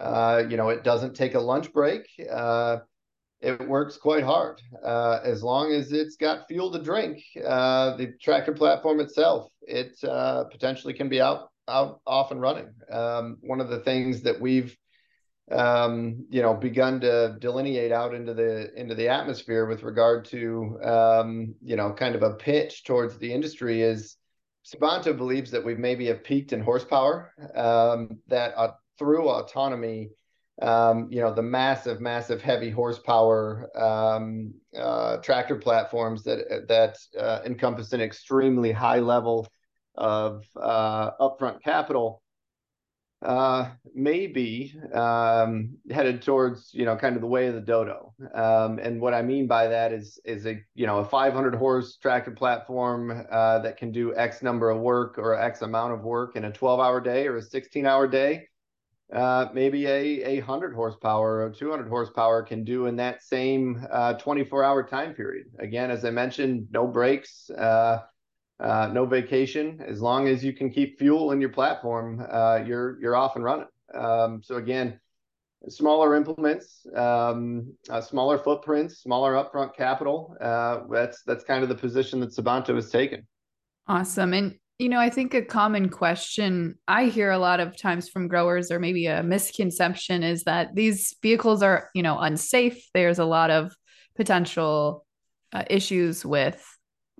uh, 0.00 0.42
you 0.48 0.56
know, 0.56 0.70
it 0.70 0.82
doesn't 0.82 1.14
take 1.14 1.34
a 1.34 1.40
lunch 1.40 1.72
break. 1.72 2.02
it 2.18 3.68
works 3.68 3.96
quite 3.96 4.24
hard 4.24 4.60
as 4.84 5.44
long 5.44 5.70
as 5.72 5.92
it's 5.92 6.16
got 6.16 6.48
fuel 6.48 6.72
to 6.72 6.82
drink. 6.82 7.22
the 7.34 8.12
tractor 8.20 8.52
platform 8.52 8.98
itself, 8.98 9.52
it 9.62 9.96
potentially 10.50 10.94
can 10.94 11.08
be 11.08 11.20
out 11.20 11.50
out 11.68 12.00
off 12.06 12.32
and 12.32 12.40
running. 12.40 12.68
Um, 12.90 13.38
one 13.40 13.60
of 13.60 13.68
the 13.68 13.80
things 13.80 14.22
that 14.22 14.40
we've 14.40 14.76
um, 15.50 16.24
you 16.30 16.40
know, 16.42 16.54
begun 16.54 17.00
to 17.00 17.36
delineate 17.38 17.92
out 17.92 18.14
into 18.14 18.34
the 18.34 18.72
into 18.78 18.94
the 18.94 19.08
atmosphere 19.08 19.66
with 19.66 19.82
regard 19.82 20.24
to 20.26 20.78
um, 20.82 21.54
you 21.62 21.76
know, 21.76 21.92
kind 21.92 22.14
of 22.14 22.22
a 22.22 22.34
pitch 22.34 22.84
towards 22.84 23.18
the 23.18 23.32
industry 23.32 23.82
is 23.82 24.16
Sabanto 24.64 25.16
believes 25.16 25.50
that 25.50 25.64
we 25.64 25.74
maybe 25.74 26.06
have 26.06 26.24
peaked 26.24 26.52
in 26.52 26.60
horsepower. 26.60 27.32
Um, 27.54 28.18
that 28.28 28.54
uh, 28.56 28.72
through 28.98 29.28
autonomy, 29.28 30.10
um, 30.62 31.08
you 31.10 31.20
know, 31.20 31.34
the 31.34 31.42
massive, 31.42 32.00
massive 32.00 32.40
heavy 32.40 32.70
horsepower 32.70 33.68
um, 33.76 34.54
uh, 34.78 35.18
tractor 35.18 35.56
platforms 35.56 36.22
that 36.24 36.66
that 36.68 36.96
uh, 37.18 37.40
encompass 37.44 37.92
an 37.92 38.00
extremely 38.00 38.72
high 38.72 39.00
level 39.00 39.46
of 39.96 40.44
uh, 40.56 41.10
upfront 41.20 41.62
capital 41.62 42.22
uh, 43.24 43.70
maybe 43.94 44.74
um, 44.92 45.76
headed 45.90 46.22
towards 46.22 46.70
you 46.74 46.84
know 46.84 46.96
kind 46.96 47.16
of 47.16 47.22
the 47.22 47.28
way 47.28 47.46
of 47.46 47.54
the 47.54 47.60
dodo. 47.60 48.14
Um, 48.34 48.78
and 48.78 49.00
what 49.00 49.14
I 49.14 49.22
mean 49.22 49.46
by 49.46 49.68
that 49.68 49.92
is 49.92 50.20
is 50.24 50.46
a 50.46 50.62
you 50.74 50.86
know 50.86 50.98
a 50.98 51.04
500 51.04 51.54
horse 51.54 51.96
tractor 51.96 52.30
platform 52.30 53.26
uh, 53.30 53.60
that 53.60 53.76
can 53.76 53.92
do 53.92 54.14
X 54.14 54.42
number 54.42 54.70
of 54.70 54.80
work 54.80 55.18
or 55.18 55.34
X 55.34 55.62
amount 55.62 55.94
of 55.94 56.02
work 56.02 56.36
in 56.36 56.44
a 56.44 56.52
12 56.52 56.80
hour 56.80 57.00
day 57.00 57.26
or 57.26 57.36
a 57.36 57.42
16 57.42 57.86
hour 57.86 58.06
day. 58.06 58.46
Uh, 59.12 59.48
maybe 59.52 59.86
a, 59.86 60.24
a 60.24 60.36
100 60.38 60.74
horsepower 60.74 61.42
or 61.44 61.50
200 61.50 61.88
horsepower 61.88 62.42
can 62.42 62.64
do 62.64 62.86
in 62.86 62.96
that 62.96 63.22
same 63.22 63.86
uh, 63.90 64.14
24 64.14 64.64
hour 64.64 64.82
time 64.82 65.14
period. 65.14 65.46
Again, 65.58 65.90
as 65.90 66.04
I 66.04 66.10
mentioned, 66.10 66.68
no 66.70 66.86
breaks. 66.86 67.50
Uh, 68.60 68.88
no 68.92 69.04
vacation. 69.04 69.80
As 69.86 70.00
long 70.00 70.28
as 70.28 70.44
you 70.44 70.52
can 70.52 70.70
keep 70.70 70.98
fuel 70.98 71.32
in 71.32 71.40
your 71.40 71.50
platform, 71.50 72.24
uh, 72.30 72.60
you're 72.64 73.00
you're 73.00 73.16
off 73.16 73.34
and 73.36 73.44
running. 73.44 73.66
Um, 73.92 74.42
so 74.42 74.56
again, 74.56 75.00
smaller 75.68 76.14
implements, 76.14 76.86
um, 76.94 77.74
uh, 77.90 78.00
smaller 78.00 78.38
footprints, 78.38 78.98
smaller 78.98 79.34
upfront 79.34 79.74
capital. 79.76 80.36
Uh, 80.40 80.80
that's 80.90 81.22
that's 81.24 81.44
kind 81.44 81.62
of 81.62 81.68
the 81.68 81.74
position 81.74 82.20
that 82.20 82.30
Sabanto 82.30 82.74
has 82.74 82.90
taken. 82.90 83.26
Awesome, 83.88 84.32
and 84.32 84.54
you 84.78 84.88
know, 84.88 84.98
I 84.98 85.10
think 85.10 85.34
a 85.34 85.42
common 85.42 85.88
question 85.88 86.78
I 86.88 87.06
hear 87.06 87.30
a 87.30 87.38
lot 87.38 87.60
of 87.60 87.76
times 87.76 88.08
from 88.08 88.28
growers, 88.28 88.70
or 88.70 88.80
maybe 88.80 89.06
a 89.06 89.22
misconception, 89.22 90.22
is 90.22 90.44
that 90.44 90.74
these 90.74 91.14
vehicles 91.22 91.62
are 91.62 91.90
you 91.94 92.02
know 92.02 92.18
unsafe. 92.18 92.88
There's 92.94 93.18
a 93.18 93.24
lot 93.24 93.50
of 93.50 93.74
potential 94.16 95.04
uh, 95.52 95.64
issues 95.68 96.24
with 96.24 96.64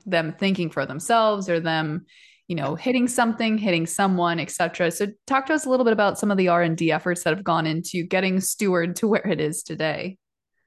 them 0.07 0.35
thinking 0.39 0.71
for 0.71 0.87
themselves 0.87 1.49
or 1.49 1.61
them 1.61 2.05
you 2.49 2.57
know 2.57 2.75
hitting 2.75 3.09
something 3.09 3.57
hitting 3.57 3.87
someone 3.87 4.39
etc 4.39 4.91
so 4.91 5.07
talk 5.27 5.47
to 5.47 5.55
us 5.55 5.65
a 5.65 5.71
little 5.71 5.85
bit 5.85 5.93
about 5.93 6.19
some 6.19 6.31
of 6.31 6.37
the 6.37 6.49
r&d 6.49 6.93
efforts 6.93 7.25
that 7.25 7.35
have 7.35 7.45
gone 7.45 7.67
into 7.67 8.05
getting 8.05 8.41
steward 8.41 8.97
to 8.97 9.09
where 9.09 9.27
it 9.27 9.41
is 9.41 9.63
today. 9.63 10.19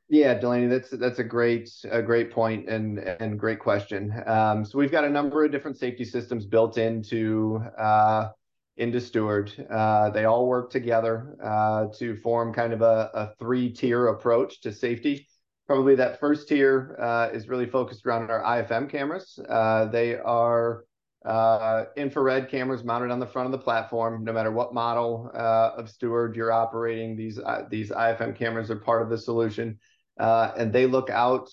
Yeah 0.10 0.34
delaney 0.36 0.68
that's 0.68 0.90
that's 0.90 1.20
a 1.20 1.24
great 1.24 1.70
a 1.92 2.02
great 2.02 2.32
point 2.32 2.70
and 2.70 3.00
and 3.00 3.38
great 3.38 3.60
question. 3.60 4.14
Um, 4.26 4.64
so 4.64 4.78
we've 4.78 4.92
got 4.92 5.04
a 5.04 5.10
number 5.10 5.44
of 5.44 5.52
different 5.52 5.78
safety 5.78 6.06
systems 6.06 6.46
built 6.46 6.78
into 6.78 7.62
uh, 7.78 8.30
into 8.78 9.02
steward. 9.02 9.52
Uh, 9.70 10.10
they 10.12 10.24
all 10.24 10.48
work 10.48 10.72
together 10.72 11.36
uh, 11.44 11.88
to 11.98 12.16
form 12.18 12.54
kind 12.54 12.72
of 12.72 12.82
a, 12.82 13.10
a 13.14 13.34
three 13.38 13.70
tier 13.70 14.08
approach 14.08 14.62
to 14.62 14.72
safety 14.72 15.28
probably 15.68 15.96
that 15.96 16.20
first 16.20 16.48
tier 16.48 16.96
uh, 17.00 17.30
is 17.34 17.50
really 17.50 17.66
focused 17.66 18.06
around 18.06 18.32
our 18.32 18.42
IFM 18.42 18.90
cameras. 18.90 19.38
Uh, 19.50 19.86
they 19.86 20.16
are 20.16 20.86
uh, 21.26 21.86
infrared 21.98 22.50
cameras 22.50 22.86
mounted 22.86 23.12
on 23.12 23.20
the 23.20 23.28
front 23.28 23.46
of 23.46 23.52
the 23.52 23.58
platform. 23.58 24.24
No 24.24 24.32
matter 24.32 24.52
what 24.52 24.74
model 24.74 25.30
uh, 25.34 25.72
of 25.76 25.90
Steward 25.90 26.38
you're 26.38 26.54
operating, 26.54 27.18
these 27.18 27.38
uh, 27.38 27.66
these 27.70 27.92
IFM 27.92 28.36
cameras 28.36 28.72
are 28.72 28.78
part 28.78 29.02
of 29.02 29.10
the 29.10 29.18
solution, 29.18 29.78
uh, 30.18 30.52
and 30.58 30.72
they 30.72 30.86
look 30.86 31.10
out 31.10 31.50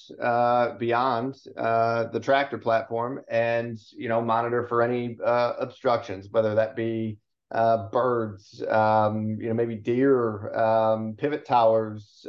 beyond 0.79 1.35
the 1.57 2.21
tractor 2.23 2.59
platform 2.59 3.21
and 3.29 3.79
you 3.97 4.09
know 4.09 4.23
monitor 4.23 4.65
for 4.69 4.81
any 4.81 5.19
obstructions, 5.25 6.29
whether 6.31 6.55
that 6.55 6.77
be 6.77 7.19
birds, 7.51 8.63
um, 8.69 9.39
you 9.41 9.49
know 9.49 9.55
maybe 9.55 9.75
deer, 9.75 10.55
um, 10.55 11.15
pivot 11.19 11.45
towers 11.45 12.25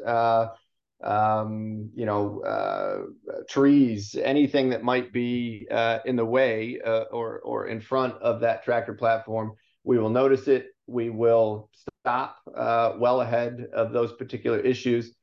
um, 1.03 1.89
you 1.95 2.05
know, 2.05 2.41
uh, 2.41 3.41
trees, 3.49 4.15
anything 4.15 4.69
that 4.69 4.83
might 4.83 5.11
be 5.11 5.67
uh, 5.69 5.99
in 6.05 6.15
the 6.15 6.25
way 6.25 6.79
uh, 6.85 7.03
or 7.11 7.39
or 7.39 7.67
in 7.67 7.81
front 7.81 8.15
of 8.21 8.39
that 8.41 8.63
tractor 8.63 8.93
platform, 8.93 9.53
we 9.83 9.97
will 9.97 10.09
notice 10.09 10.47
it. 10.47 10.67
We 10.87 11.09
will 11.09 11.69
stop 12.01 12.37
uh, 12.55 12.93
well 12.97 13.21
ahead 13.21 13.67
of 13.73 13.91
those 13.91 14.13
particular 14.13 14.59
issues, 14.59 15.13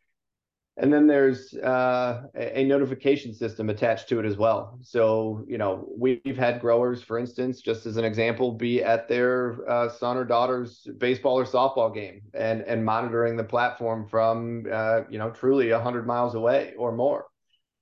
and 0.79 0.91
then 0.93 1.07
there's 1.07 1.53
uh, 1.55 2.23
a 2.35 2.65
notification 2.65 3.35
system 3.35 3.69
attached 3.69 4.09
to 4.09 4.19
it 4.21 4.25
as 4.25 4.39
well. 4.39 4.79
So, 4.81 5.45
you 5.47 5.59
know, 5.59 5.87
we've 5.95 6.37
had 6.37 6.63
growers, 6.63 7.03
for 7.03 7.19
instance, 7.19 7.61
just 7.61 7.85
as 7.85 7.99
an 7.99 8.07
example, 8.07 8.53
be 8.53 8.83
at 8.83 9.07
their 9.07 9.69
uh, 9.69 9.91
son 9.91 10.17
or 10.17 10.25
daughter's 10.25 10.89
baseball 10.97 11.39
or 11.39 11.45
softball 11.45 11.95
game 11.95 12.23
and, 12.33 12.63
and 12.63 12.83
monitoring 12.83 13.37
the 13.37 13.45
platform 13.45 14.09
from, 14.09 14.65
uh, 14.73 15.03
you 15.11 15.19
know, 15.19 15.31
truly 15.31 15.71
100 15.71 16.07
miles 16.07 16.35
away 16.35 16.73
or 16.79 16.93
more. 16.93 17.27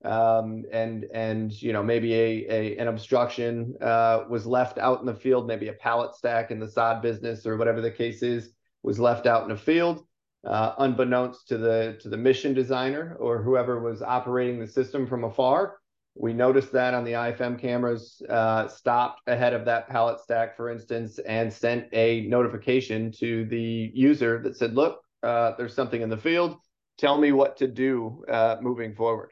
Um, 0.04 0.64
and, 0.72 1.04
and, 1.14 1.52
you 1.62 1.72
know, 1.72 1.84
maybe 1.84 2.14
a, 2.14 2.46
a 2.50 2.76
an 2.78 2.88
obstruction 2.88 3.74
uh, 3.80 4.24
was 4.28 4.46
left 4.46 4.78
out 4.78 4.98
in 4.98 5.06
the 5.06 5.14
field, 5.14 5.46
maybe 5.46 5.68
a 5.68 5.74
pallet 5.74 6.16
stack 6.16 6.50
in 6.50 6.58
the 6.58 6.68
sod 6.68 7.02
business 7.02 7.46
or 7.46 7.56
whatever 7.56 7.80
the 7.80 7.90
case 7.90 8.22
is, 8.24 8.50
was 8.82 8.98
left 8.98 9.26
out 9.26 9.44
in 9.44 9.50
the 9.50 9.56
field 9.56 10.04
uh, 10.44 10.74
unbeknownst 10.78 11.48
to 11.48 11.58
the 11.58 11.98
to 12.00 12.08
the 12.08 12.16
mission 12.16 12.54
designer 12.54 13.16
or 13.20 13.42
whoever 13.42 13.80
was 13.80 14.02
operating 14.02 14.58
the 14.58 14.66
system 14.66 15.06
from 15.06 15.24
afar. 15.24 15.76
We 16.14 16.32
noticed 16.32 16.72
that 16.72 16.92
on 16.92 17.04
the 17.04 17.12
IFM 17.12 17.58
cameras, 17.58 18.20
uh, 18.28 18.66
stopped 18.68 19.22
ahead 19.28 19.54
of 19.54 19.64
that 19.66 19.88
pallet 19.88 20.18
stack, 20.20 20.56
for 20.56 20.68
instance, 20.68 21.18
and 21.20 21.52
sent 21.52 21.86
a 21.92 22.22
notification 22.22 23.12
to 23.12 23.44
the 23.46 23.90
user 23.94 24.42
that 24.42 24.56
said, 24.56 24.74
"Look, 24.74 25.02
uh, 25.22 25.52
there's 25.56 25.74
something 25.74 26.02
in 26.02 26.10
the 26.10 26.16
field. 26.16 26.56
Tell 26.98 27.18
me 27.18 27.32
what 27.32 27.56
to 27.58 27.68
do 27.68 28.24
uh, 28.28 28.56
moving 28.60 28.94
forward." 28.94 29.30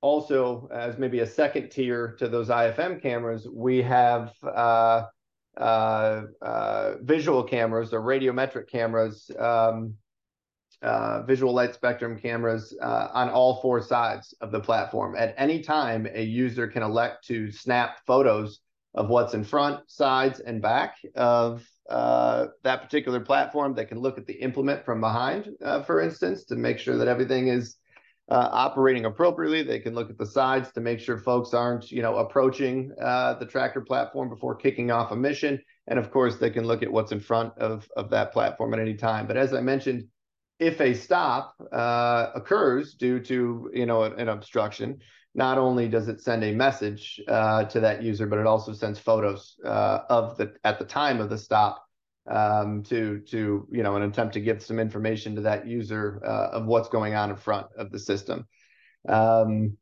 Also, 0.00 0.68
as 0.72 0.98
maybe 0.98 1.20
a 1.20 1.26
second 1.26 1.70
tier 1.70 2.16
to 2.18 2.28
those 2.28 2.48
IFM 2.48 3.00
cameras, 3.00 3.48
we 3.52 3.82
have 3.82 4.32
uh, 4.44 5.04
uh, 5.56 6.94
visual 7.00 7.42
cameras 7.42 7.92
or 7.92 8.00
radiometric 8.00 8.68
cameras 8.68 9.30
um, 9.38 9.94
uh, 10.86 11.22
visual 11.22 11.52
light 11.52 11.74
spectrum 11.74 12.16
cameras 12.16 12.72
uh, 12.80 13.08
on 13.12 13.28
all 13.28 13.60
four 13.60 13.82
sides 13.82 14.34
of 14.40 14.52
the 14.52 14.60
platform. 14.60 15.16
At 15.16 15.34
any 15.36 15.60
time, 15.60 16.06
a 16.14 16.22
user 16.22 16.68
can 16.68 16.84
elect 16.84 17.26
to 17.26 17.50
snap 17.50 17.98
photos 18.06 18.60
of 18.94 19.08
what's 19.08 19.34
in 19.34 19.42
front, 19.42 19.90
sides, 19.90 20.38
and 20.38 20.62
back 20.62 20.96
of 21.16 21.68
uh, 21.90 22.46
that 22.62 22.82
particular 22.82 23.18
platform. 23.18 23.74
They 23.74 23.84
can 23.84 23.98
look 23.98 24.16
at 24.16 24.26
the 24.26 24.34
implement 24.34 24.84
from 24.84 25.00
behind, 25.00 25.50
uh, 25.62 25.82
for 25.82 26.00
instance, 26.00 26.44
to 26.46 26.54
make 26.54 26.78
sure 26.78 26.96
that 26.98 27.08
everything 27.08 27.48
is 27.48 27.76
uh, 28.30 28.48
operating 28.52 29.06
appropriately. 29.06 29.64
They 29.64 29.80
can 29.80 29.94
look 29.94 30.08
at 30.08 30.18
the 30.18 30.26
sides 30.26 30.70
to 30.72 30.80
make 30.80 31.00
sure 31.00 31.18
folks 31.18 31.52
aren't, 31.52 31.90
you 31.90 32.00
know, 32.00 32.16
approaching 32.16 32.88
the 32.88 33.48
tractor 33.50 33.80
platform 33.80 34.28
before 34.28 34.54
kicking 34.54 34.92
off 34.92 35.10
a 35.10 35.16
mission. 35.16 35.60
And 35.88 35.98
of 35.98 36.12
course, 36.12 36.36
they 36.36 36.50
can 36.50 36.64
look 36.64 36.82
at 36.84 36.92
what's 36.92 37.12
in 37.12 37.20
front 37.20 37.58
of, 37.58 37.88
of 37.96 38.10
that 38.10 38.32
platform 38.32 38.72
at 38.72 38.80
any 38.80 38.94
time. 38.94 39.26
But 39.26 39.36
as 39.36 39.52
I 39.52 39.60
mentioned, 39.60 40.04
if 40.58 40.80
a 40.80 40.94
stop 40.94 41.54
uh, 41.72 42.30
occurs 42.34 42.94
due 42.94 43.20
to 43.20 43.70
you 43.74 43.86
know 43.86 44.04
an 44.04 44.28
obstruction, 44.28 44.98
not 45.34 45.58
only 45.58 45.88
does 45.88 46.08
it 46.08 46.20
send 46.20 46.44
a 46.44 46.52
message 46.52 47.20
uh, 47.28 47.64
to 47.64 47.80
that 47.80 48.02
user, 48.02 48.26
but 48.26 48.38
it 48.38 48.46
also 48.46 48.72
sends 48.72 48.98
photos 48.98 49.56
uh, 49.64 50.00
of 50.08 50.36
the 50.38 50.54
at 50.64 50.78
the 50.78 50.84
time 50.84 51.20
of 51.20 51.28
the 51.28 51.38
stop 51.38 51.84
um, 52.30 52.82
to 52.84 53.20
to 53.20 53.68
you 53.70 53.82
know 53.82 53.96
an 53.96 54.02
attempt 54.02 54.34
to 54.34 54.40
give 54.40 54.62
some 54.62 54.78
information 54.78 55.34
to 55.34 55.42
that 55.42 55.66
user 55.66 56.20
uh, 56.24 56.56
of 56.56 56.66
what's 56.66 56.88
going 56.88 57.14
on 57.14 57.30
in 57.30 57.36
front 57.36 57.66
of 57.76 57.90
the 57.90 57.98
system. 57.98 58.46
Um, 59.08 59.76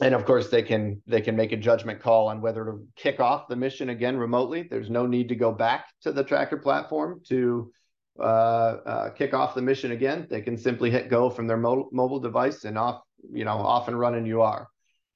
and 0.00 0.14
of 0.14 0.24
course, 0.24 0.48
they 0.48 0.62
can 0.62 1.02
they 1.06 1.20
can 1.20 1.36
make 1.36 1.52
a 1.52 1.56
judgment 1.56 2.00
call 2.00 2.28
on 2.28 2.40
whether 2.40 2.64
to 2.64 2.86
kick 2.96 3.20
off 3.20 3.48
the 3.48 3.56
mission 3.56 3.90
again 3.90 4.16
remotely. 4.16 4.66
There's 4.68 4.90
no 4.90 5.06
need 5.06 5.28
to 5.28 5.36
go 5.36 5.52
back 5.52 5.86
to 6.02 6.12
the 6.12 6.24
tracker 6.24 6.56
platform 6.56 7.20
to 7.28 7.72
uh, 8.18 8.22
uh, 8.22 9.10
kick 9.10 9.32
off 9.32 9.54
the 9.54 9.62
mission 9.62 9.92
again, 9.92 10.26
they 10.28 10.42
can 10.42 10.56
simply 10.56 10.90
hit 10.90 11.08
go 11.08 11.30
from 11.30 11.46
their 11.46 11.56
mo- 11.56 11.88
mobile 11.92 12.20
device 12.20 12.64
and 12.64 12.76
off, 12.76 13.02
you 13.32 13.44
know, 13.44 13.56
off 13.56 13.88
and 13.88 13.98
running 13.98 14.26
you 14.26 14.42
are. 14.42 14.68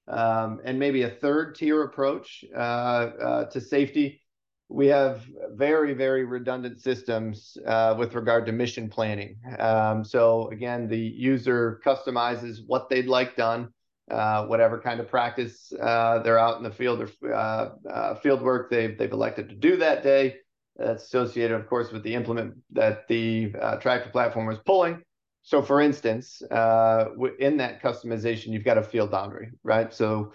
Um, 0.09 0.61
and 0.65 0.79
maybe 0.79 1.03
a 1.03 1.11
third 1.11 1.57
tier 1.57 1.83
approach 1.83 2.45
uh, 2.55 2.59
uh, 2.59 3.45
to 3.51 3.61
safety. 3.61 4.23
We 4.69 4.87
have 4.87 5.25
very, 5.51 5.93
very 5.93 6.25
redundant 6.25 6.81
systems 6.81 7.57
uh, 7.67 7.95
with 7.99 8.15
regard 8.15 8.47
to 8.47 8.53
mission 8.53 8.89
planning. 8.89 9.37
Um, 9.59 10.03
so 10.05 10.49
again, 10.49 10.89
the 10.89 10.99
user 10.99 11.81
customizes 11.85 12.61
what 12.67 12.89
they'd 12.89 13.07
like 13.07 13.37
done, 13.37 13.69
whatever 14.09 14.81
kind 14.81 15.01
of 15.01 15.09
practice 15.09 15.69
they're 15.71 16.39
out 16.39 16.57
in 16.57 16.63
the 16.65 16.73
field 16.73 17.03
or 17.03 18.17
field 18.23 18.43
work 18.43 18.71
they've, 18.71 18.97
they've 18.97 19.13
elected 19.13 19.51
to 19.51 19.55
do 19.55 19.77
that 19.77 20.03
day. 20.03 20.37
That's 20.79 21.05
associated, 21.05 21.59
of 21.59 21.69
course, 21.69 21.91
with 21.91 22.03
the 22.03 22.15
implement 22.15 22.55
that 22.73 23.09
the 23.09 23.55
uh, 23.61 23.77
tractor 23.77 24.11
platform 24.11 24.51
is 24.51 24.59
pulling. 24.67 25.03
So, 25.43 25.63
for 25.63 25.81
instance, 25.81 26.43
uh, 26.51 27.07
in 27.39 27.59
that 27.59 27.83
customization, 27.83 28.49
you've 28.49 28.65
got 28.65 28.79
a 28.79 28.83
field 28.83 29.11
boundary, 29.11 29.53
right? 29.63 29.93
So, 29.95 30.33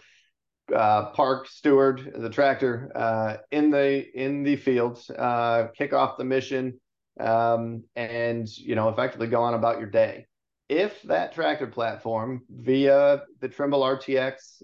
uh, 0.73 1.09
park 1.11 1.47
steward 1.47 2.13
the 2.15 2.29
tractor 2.29 2.91
uh, 2.95 3.37
in 3.51 3.71
the 3.71 4.05
in 4.17 4.43
the 4.43 4.55
fields, 4.55 5.09
uh, 5.09 5.67
kick 5.77 5.91
off 5.91 6.17
the 6.17 6.23
mission, 6.23 6.79
um, 7.19 7.83
and 7.95 8.47
you 8.57 8.75
know 8.75 8.87
effectively 8.89 9.27
go 9.27 9.41
on 9.41 9.53
about 9.53 9.79
your 9.79 9.89
day. 9.89 10.27
If 10.69 11.01
that 11.03 11.33
tractor 11.33 11.67
platform 11.67 12.43
via 12.49 13.23
the 13.41 13.49
Trimble 13.49 13.81
RTX 13.81 14.63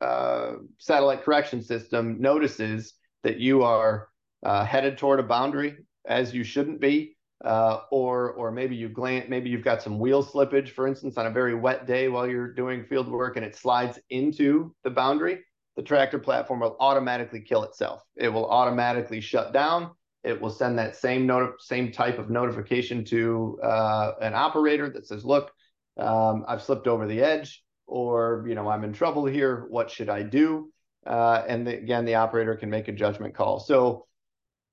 uh, 0.00 0.52
satellite 0.78 1.24
correction 1.24 1.60
system 1.62 2.20
notices 2.20 2.94
that 3.24 3.40
you 3.40 3.64
are 3.64 4.09
uh, 4.42 4.64
headed 4.64 4.98
toward 4.98 5.20
a 5.20 5.24
boundary 5.24 5.76
as 6.06 6.34
you 6.34 6.44
shouldn't 6.44 6.80
be, 6.80 7.16
uh, 7.44 7.80
or 7.90 8.32
or 8.32 8.50
maybe 8.50 8.76
you 8.76 8.88
glance, 8.88 9.26
maybe 9.28 9.50
you've 9.50 9.64
got 9.64 9.82
some 9.82 9.98
wheel 9.98 10.24
slippage, 10.24 10.70
for 10.70 10.86
instance, 10.86 11.16
on 11.16 11.26
a 11.26 11.30
very 11.30 11.54
wet 11.54 11.86
day 11.86 12.08
while 12.08 12.26
you're 12.26 12.52
doing 12.52 12.84
field 12.84 13.08
work 13.08 13.36
and 13.36 13.44
it 13.44 13.56
slides 13.56 13.98
into 14.10 14.74
the 14.84 14.90
boundary. 14.90 15.40
The 15.76 15.82
tractor 15.82 16.18
platform 16.18 16.60
will 16.60 16.76
automatically 16.80 17.40
kill 17.40 17.62
itself. 17.62 18.02
It 18.16 18.28
will 18.28 18.46
automatically 18.46 19.20
shut 19.20 19.52
down. 19.52 19.92
It 20.22 20.38
will 20.38 20.50
send 20.50 20.78
that 20.78 20.96
same 20.96 21.26
note, 21.26 21.62
same 21.62 21.92
type 21.92 22.18
of 22.18 22.28
notification 22.28 23.04
to 23.06 23.58
uh, 23.62 24.12
an 24.20 24.34
operator 24.34 24.90
that 24.90 25.06
says, 25.06 25.24
"Look, 25.24 25.50
um, 25.96 26.44
I've 26.46 26.62
slipped 26.62 26.86
over 26.86 27.06
the 27.06 27.22
edge, 27.22 27.62
or 27.86 28.44
you 28.46 28.54
know, 28.54 28.68
I'm 28.68 28.84
in 28.84 28.92
trouble 28.92 29.24
here. 29.24 29.66
What 29.70 29.90
should 29.90 30.10
I 30.10 30.22
do?" 30.22 30.70
Uh, 31.06 31.42
and 31.48 31.66
the, 31.66 31.78
again, 31.78 32.04
the 32.04 32.16
operator 32.16 32.54
can 32.56 32.68
make 32.68 32.88
a 32.88 32.92
judgment 32.92 33.34
call. 33.34 33.60
So 33.60 34.06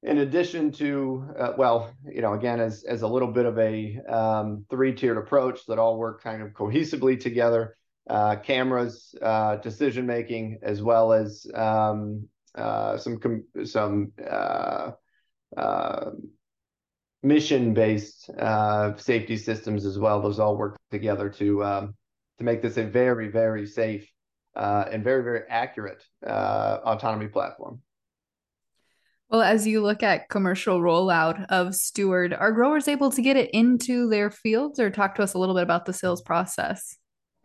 in 0.04 0.20
addition 0.20 0.72
to, 0.74 1.28
uh, 1.38 1.54
well, 1.58 1.92
you 2.10 2.22
know, 2.22 2.34
again, 2.34 2.60
as, 2.60 2.84
as 2.84 3.02
a 3.02 3.08
little 3.08 3.32
bit 3.32 3.46
of 3.46 3.58
a 3.58 3.98
um, 4.08 4.66
three-tiered 4.70 5.18
approach 5.18 5.66
that 5.68 5.80
all 5.80 5.98
work 5.98 6.22
kind 6.22 6.42
of 6.42 6.50
cohesively 6.54 7.20
together, 7.20 7.76
uh, 8.10 8.36
cameras, 8.38 9.14
uh, 9.22 9.58
decision 9.58 10.06
making, 10.06 10.60
as 10.62 10.82
well 10.82 11.12
as 11.12 11.46
um, 11.54 12.28
uh, 12.56 12.98
some 12.98 13.20
some 13.66 14.12
uh, 14.28 14.92
uh, 15.56 16.12
mission-based 17.22 18.32
safety 18.98 19.38
systems 19.38 19.86
as 19.86 20.00
well. 20.00 20.22
Those 20.22 20.40
all 20.40 20.58
work 20.58 20.78
together 20.90 21.30
to 21.30 21.64
um, 21.64 21.96
to 22.40 22.44
make 22.44 22.62
this 22.62 22.78
a 22.78 22.84
very 22.84 23.30
very 23.30 23.66
safe 23.68 24.10
and 24.56 25.04
very 25.04 25.24
very 25.24 25.42
accurate 25.50 26.04
autonomy 26.24 27.28
platform. 27.28 27.82
Well, 29.30 29.42
as 29.42 29.68
you 29.68 29.82
look 29.82 30.04
at 30.04 30.30
commercial 30.30 30.80
rollout 30.80 31.46
of 31.50 31.76
Steward, 31.76 32.34
are 32.34 32.54
growers 32.54 32.88
able 32.88 33.12
to 33.12 33.22
get 33.22 33.36
it 33.36 33.50
into 33.52 34.08
their 34.08 34.32
fields 34.32 34.80
or 34.80 34.90
talk 34.90 35.16
to 35.16 35.24
us 35.24 35.34
a 35.34 35.38
little 35.38 35.54
bit 35.54 35.64
about 35.64 35.86
the 35.86 35.92
sales 35.92 36.22
process? 36.22 36.98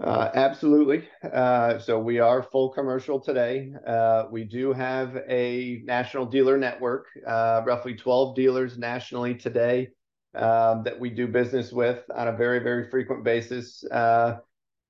Uh, 0.02 0.30
absolutely. 0.34 1.08
Uh, 1.32 1.80
so 1.80 1.98
we 1.98 2.20
are 2.20 2.42
full 2.42 2.70
commercial 2.70 3.18
today. 3.18 3.72
Uh, 3.84 4.24
we 4.30 4.44
do 4.44 4.72
have 4.72 5.16
a 5.28 5.82
national 5.84 6.24
dealer 6.24 6.56
network, 6.56 7.06
uh, 7.26 7.62
roughly 7.64 7.94
12 7.94 8.36
dealers 8.36 8.78
nationally 8.78 9.34
today 9.34 9.88
um, 10.36 10.84
that 10.84 10.98
we 10.98 11.10
do 11.10 11.26
business 11.26 11.72
with 11.72 12.04
on 12.14 12.28
a 12.28 12.36
very, 12.36 12.60
very 12.60 12.88
frequent 12.90 13.24
basis. 13.24 13.84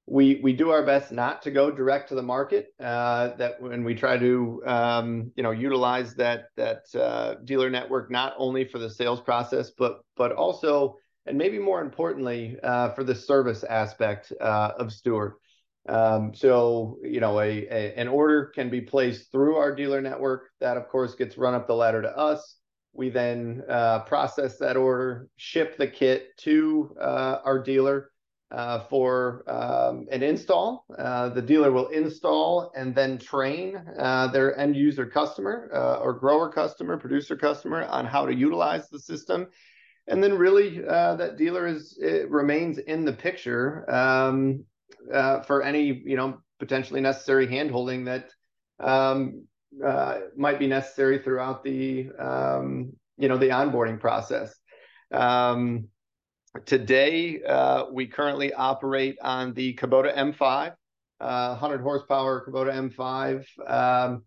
We 0.07 0.41
we 0.43 0.53
do 0.53 0.71
our 0.71 0.85
best 0.85 1.13
not 1.13 1.43
to 1.43 1.51
go 1.51 1.71
direct 1.71 2.09
to 2.09 2.17
the 2.17 2.23
market. 2.23 2.69
Uh, 2.81 3.37
that 3.37 3.61
when 3.63 3.85
we 3.85 3.95
try 3.95 4.19
to 4.19 4.63
um, 4.67 5.33
you 5.37 5.43
know 5.43 5.53
utilize 5.53 6.15
that 6.17 6.47
that 6.57 6.83
uh, 6.95 7.35
dealer 7.45 7.71
network 7.71 8.11
not 8.11 8.35
only 8.37 8.65
for 8.65 8.79
the 8.79 8.91
sales 8.91 9.21
process, 9.21 9.71
but 9.71 10.01
but 10.17 10.33
also 10.33 10.97
and 11.27 11.39
maybe 11.39 11.59
more 11.59 11.81
importantly 11.81 12.57
uh, 12.63 12.91
for 12.91 13.05
the 13.05 13.15
service 13.15 13.63
aspect 13.65 14.33
uh, 14.41 14.73
of 14.77 14.93
Steward. 14.93 15.35
Um, 15.89 16.33
so 16.35 16.99
you 17.03 17.21
know 17.21 17.41
a, 17.41 17.67
a, 17.69 17.95
an 17.97 18.09
order 18.09 18.47
can 18.47 18.71
be 18.71 18.81
placed 18.81 19.31
through 19.33 19.57
our 19.57 19.75
dealer 19.75 20.01
network. 20.01 20.51
That 20.61 20.77
of 20.77 20.89
course 20.89 21.15
gets 21.15 21.39
run 21.39 21.55
up 21.55 21.67
the 21.67 21.75
ladder 21.75 22.03
to 22.03 22.17
us. 22.17 22.57
We 22.93 23.09
then 23.09 23.63
uh, 23.69 24.01
process 24.01 24.59
that 24.59 24.77
order, 24.77 25.29
ship 25.37 25.79
the 25.79 25.87
kit 25.87 26.37
to 26.39 26.95
uh, 27.01 27.39
our 27.45 27.63
dealer 27.63 28.12
for 28.89 29.45
um, 29.47 30.07
an 30.13 30.23
install. 30.23 30.85
Uh, 30.99 31.31
the 31.31 31.41
dealer 31.41 31.73
will 31.73 31.89
install 31.89 32.71
and 32.77 32.95
then 32.95 33.19
train 33.19 33.83
uh, 33.99 34.27
their 34.29 34.59
end 34.59 34.77
user 34.77 35.07
customer 35.07 35.71
uh, 35.75 35.97
or 35.97 36.13
grower 36.13 36.51
customer, 36.51 36.99
producer 36.99 37.35
customer 37.37 37.85
on 37.85 38.05
how 38.05 38.27
to 38.27 38.35
utilize 38.35 38.89
the 38.91 38.99
system. 38.99 39.47
And 40.07 40.23
then 40.23 40.35
really 40.35 40.85
uh, 40.85 41.17
that 41.17 41.39
dealer 41.39 41.67
is 41.67 41.99
remains 42.29 42.79
in 42.79 43.05
the 43.05 43.13
picture 43.13 43.91
um, 43.91 44.65
uh, 45.13 45.41
for 45.43 45.63
any 45.63 46.03
you 46.05 46.17
know 46.17 46.39
potentially 46.59 47.01
necessary 47.01 47.47
handholding 47.47 48.05
that 48.05 48.31
um, 48.87 49.47
might 50.37 50.59
be 50.59 50.67
necessary 50.67 51.19
throughout 51.19 51.65
the 51.65 52.11
you 53.19 53.29
know 53.29 53.39
the 53.39 53.49
onboarding 53.49 53.99
process. 53.99 54.55
Today, 56.67 57.43
uh, 57.43 57.87
we 57.91 58.07
currently 58.07 58.53
operate 58.53 59.17
on 59.23 59.55
the 59.55 59.75
Kubota 59.75 60.15
M5, 60.15 60.75
uh, 61.21 61.49
100 61.59 61.81
horsepower 61.81 62.45
Kubota 62.47 62.73
M5. 62.75 63.47
Um, 63.71 64.25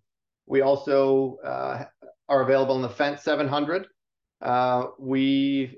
we 0.48 0.62
also 0.62 1.38
uh, 1.44 1.86
are 2.28 2.42
available 2.42 2.76
in 2.78 2.82
the 2.82 2.90
Fendt 2.90 3.20
700. 3.20 3.86
Uh, 4.42 4.88
we 4.98 5.78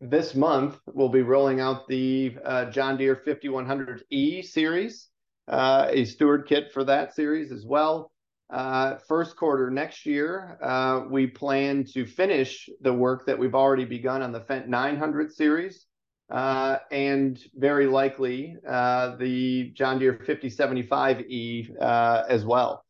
this 0.00 0.34
month 0.34 0.78
will 0.94 1.10
be 1.10 1.22
rolling 1.22 1.60
out 1.60 1.86
the 1.88 2.36
uh, 2.44 2.64
John 2.66 2.96
Deere 2.96 3.14
5100E 3.14 4.44
series, 4.44 5.08
uh, 5.48 5.88
a 5.90 6.06
steward 6.06 6.46
kit 6.48 6.72
for 6.72 6.84
that 6.84 7.14
series 7.14 7.52
as 7.52 7.66
well. 7.66 8.11
Uh, 8.52 8.98
first 9.08 9.34
quarter 9.34 9.70
next 9.70 10.04
year, 10.04 10.58
uh, 10.62 11.04
we 11.08 11.26
plan 11.26 11.84
to 11.84 12.04
finish 12.04 12.68
the 12.82 12.92
work 12.92 13.24
that 13.24 13.38
we've 13.38 13.54
already 13.54 13.86
begun 13.86 14.20
on 14.20 14.30
the 14.30 14.40
Fendt 14.40 14.68
900 14.68 15.32
series, 15.32 15.86
uh, 16.30 16.76
and 16.90 17.40
very 17.54 17.86
likely 17.86 18.54
the 18.62 19.72
John 19.74 19.98
Deere 19.98 20.18
5075E 20.18 21.80
uh, 21.80 22.24
as 22.28 22.44
well. 22.44 22.84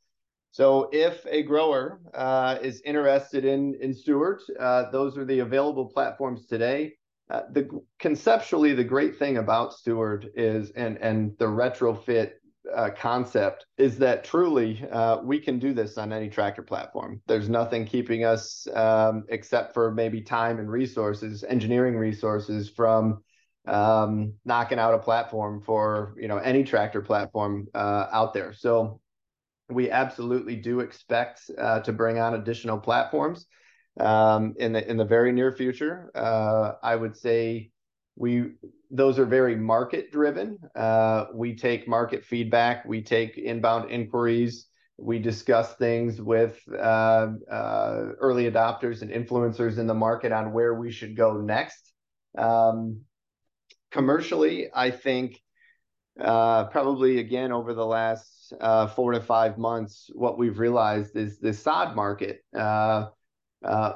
So 0.51 0.89
if 0.93 1.25
a 1.31 1.45
grower 1.45 2.01
is 2.61 2.83
interested 2.85 3.45
in 3.45 3.77
in 3.81 3.95
Steward, 3.95 4.43
those 4.91 5.17
are 5.17 5.25
the 5.25 5.39
available 5.39 5.87
platforms 5.87 6.47
today. 6.47 6.95
conceptually, 8.01 8.75
the 8.75 8.85
great 8.85 9.17
thing 9.17 9.37
about 9.37 9.75
Steward 9.75 10.29
is 10.35 10.73
and 10.73 10.99
and 10.99 11.39
the 11.39 11.47
retrofit 11.47 12.33
uh, 12.75 12.91
concept 12.91 13.67
is 13.79 13.99
that 13.99 14.25
truly 14.25 14.85
uh, 14.91 15.19
we 15.23 15.39
can 15.39 15.59
do 15.59 15.73
this 15.73 15.99
on 15.99 16.13
any 16.13 16.29
tractor 16.29 16.63
platform. 16.63 17.21
There's 17.27 17.49
nothing 17.49 17.87
keeping 17.87 18.25
us, 18.25 18.67
um, 18.75 19.25
except 19.29 19.75
for 19.75 19.91
maybe 19.91 20.21
time 20.21 20.59
and 20.59 20.71
resources, 20.71 21.45
engineering 21.45 21.97
resources, 21.97 22.71
from 22.71 23.23
um, 23.67 24.35
knocking 24.45 24.79
out 24.79 24.95
a 24.95 24.99
platform 24.99 25.61
for 25.61 26.15
you 26.19 26.29
know 26.29 26.39
any 26.39 26.65
tractor 26.65 27.01
platform 27.01 27.67
uh, 27.75 28.07
out 28.13 28.35
there. 28.35 28.53
So 28.53 29.01
we 29.69 29.91
absolutely 29.91 30.57
do 30.57 30.81
expect 30.81 31.51
uh, 31.59 31.81
to 31.81 31.93
bring 31.93 32.19
on 32.19 32.35
additional 32.35 32.79
platforms 32.79 33.47
um, 33.99 34.55
in 34.59 34.73
the 34.73 34.89
in 34.89 34.97
the 34.97 35.05
very 35.05 35.33
near 35.33 35.53
future. 35.53 36.11
Uh, 36.15 36.73
I 36.83 36.95
would 36.95 37.17
say 37.17 37.72
those 38.91 39.19
are 39.19 39.25
very 39.25 39.57
market 39.57 40.13
driven. 40.13 40.59
Uh, 40.77 41.27
we 41.35 41.57
take 41.57 41.89
market 41.89 42.25
feedback, 42.25 42.85
we 42.85 43.03
take 43.03 43.39
inbound 43.39 43.91
inquiries, 43.91 44.67
we 44.99 45.19
discuss 45.19 45.75
things 45.77 46.21
with 46.21 46.61
uh, 46.79 47.29
uh, 47.51 48.03
early 48.21 48.51
adopters 48.51 49.03
and 49.03 49.11
influencers 49.11 49.79
in 49.79 49.87
the 49.87 49.95
market 49.95 50.31
on 50.33 50.53
where 50.53 50.75
we 50.75 50.93
should 50.93 51.17
go 51.17 51.41
next. 51.41 51.93
Um, 52.37 53.01
commercially, 53.91 54.69
I 54.73 54.91
think 54.91 55.41
probably 56.17 57.19
again 57.19 57.51
over 57.53 57.73
the 57.73 57.87
last 57.87 58.53
four 58.95 59.13
to 59.13 59.21
five 59.21 59.57
months, 59.57 60.11
what 60.15 60.39
we've 60.39 60.59
realized 60.59 61.17
is 61.17 61.39
the 61.39 61.55
sod 61.55 61.97
market. 61.97 62.45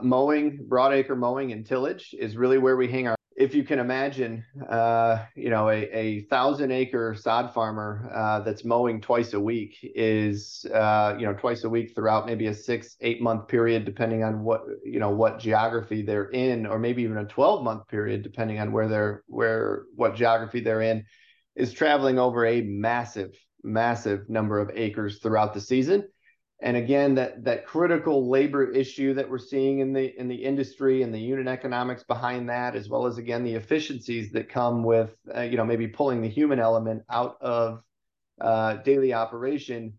Mowing, 0.02 0.66
broadacre 0.68 1.16
mowing 1.16 1.52
and 1.52 1.66
tillage 1.66 2.14
is 2.18 2.36
really 2.36 2.58
where 2.58 2.76
we 2.76 2.88
hang 2.88 3.06
our 3.08 3.16
if 3.36 3.54
you 3.54 3.64
can 3.64 3.78
imagine, 3.78 4.44
uh, 4.68 5.18
you 5.34 5.50
know, 5.50 5.68
a, 5.68 5.82
a 5.94 6.20
thousand 6.22 6.70
acre 6.72 7.14
sod 7.14 7.52
farmer 7.52 8.10
uh, 8.14 8.40
that's 8.40 8.64
mowing 8.64 8.98
twice 8.98 9.34
a 9.34 9.40
week 9.40 9.76
is, 9.82 10.64
uh, 10.72 11.14
you 11.18 11.26
know, 11.26 11.34
twice 11.34 11.62
a 11.64 11.68
week 11.68 11.94
throughout 11.94 12.24
maybe 12.24 12.46
a 12.46 12.54
six, 12.54 12.96
eight 13.02 13.20
month 13.20 13.46
period, 13.46 13.84
depending 13.84 14.24
on 14.24 14.42
what, 14.42 14.62
you 14.84 14.98
know, 14.98 15.10
what 15.10 15.38
geography 15.38 16.00
they're 16.00 16.30
in, 16.30 16.64
or 16.64 16.78
maybe 16.78 17.02
even 17.02 17.18
a 17.18 17.26
12 17.26 17.62
month 17.62 17.86
period, 17.88 18.22
depending 18.22 18.58
on 18.58 18.72
where 18.72 18.88
they're, 18.88 19.22
where, 19.26 19.82
what 19.94 20.16
geography 20.16 20.60
they're 20.60 20.82
in, 20.82 21.04
is 21.54 21.74
traveling 21.74 22.18
over 22.18 22.46
a 22.46 22.62
massive, 22.62 23.34
massive 23.62 24.30
number 24.30 24.58
of 24.58 24.70
acres 24.74 25.18
throughout 25.18 25.52
the 25.52 25.60
season 25.60 26.08
and 26.60 26.76
again 26.76 27.14
that 27.14 27.44
that 27.44 27.66
critical 27.66 28.28
labor 28.30 28.70
issue 28.70 29.14
that 29.14 29.28
we're 29.28 29.38
seeing 29.38 29.80
in 29.80 29.92
the 29.92 30.18
in 30.18 30.28
the 30.28 30.34
industry 30.34 31.02
and 31.02 31.12
the 31.12 31.18
unit 31.18 31.46
economics 31.46 32.02
behind 32.04 32.48
that 32.48 32.74
as 32.74 32.88
well 32.88 33.06
as 33.06 33.18
again 33.18 33.44
the 33.44 33.54
efficiencies 33.54 34.32
that 34.32 34.48
come 34.48 34.82
with 34.82 35.14
uh, 35.34 35.42
you 35.42 35.56
know 35.56 35.64
maybe 35.64 35.86
pulling 35.86 36.22
the 36.22 36.28
human 36.28 36.58
element 36.58 37.02
out 37.10 37.36
of 37.40 37.82
uh, 38.40 38.74
daily 38.76 39.12
operation 39.12 39.94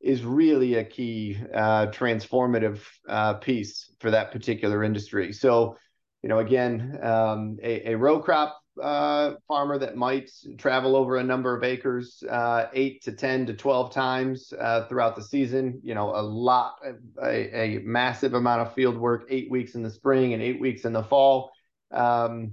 is 0.00 0.22
really 0.22 0.74
a 0.74 0.84
key 0.84 1.36
uh, 1.54 1.86
transformative 1.88 2.80
uh, 3.06 3.34
piece 3.34 3.92
for 4.00 4.10
that 4.10 4.32
particular 4.32 4.82
industry. 4.82 5.32
So 5.32 5.76
you 6.22 6.28
know 6.28 6.38
again 6.38 6.98
um, 7.02 7.58
a, 7.62 7.92
a 7.92 7.96
row 7.96 8.20
crop 8.20 8.59
uh, 8.82 9.36
farmer 9.46 9.78
that 9.78 9.96
might 9.96 10.30
travel 10.58 10.96
over 10.96 11.16
a 11.16 11.22
number 11.22 11.56
of 11.56 11.62
acres, 11.62 12.22
uh, 12.30 12.66
eight 12.72 13.02
to 13.02 13.12
10 13.12 13.46
to 13.46 13.54
12 13.54 13.92
times 13.92 14.52
uh, 14.58 14.86
throughout 14.86 15.16
the 15.16 15.22
season. 15.22 15.80
You 15.82 15.94
know, 15.94 16.10
a 16.14 16.22
lot, 16.22 16.76
a, 17.22 17.76
a, 17.76 17.78
massive 17.80 18.34
amount 18.34 18.62
of 18.62 18.74
field 18.74 18.96
work, 18.96 19.26
eight 19.28 19.50
weeks 19.50 19.74
in 19.74 19.82
the 19.82 19.90
spring 19.90 20.34
and 20.34 20.42
eight 20.42 20.60
weeks 20.60 20.84
in 20.84 20.92
the 20.92 21.02
fall. 21.02 21.52
Um, 21.90 22.52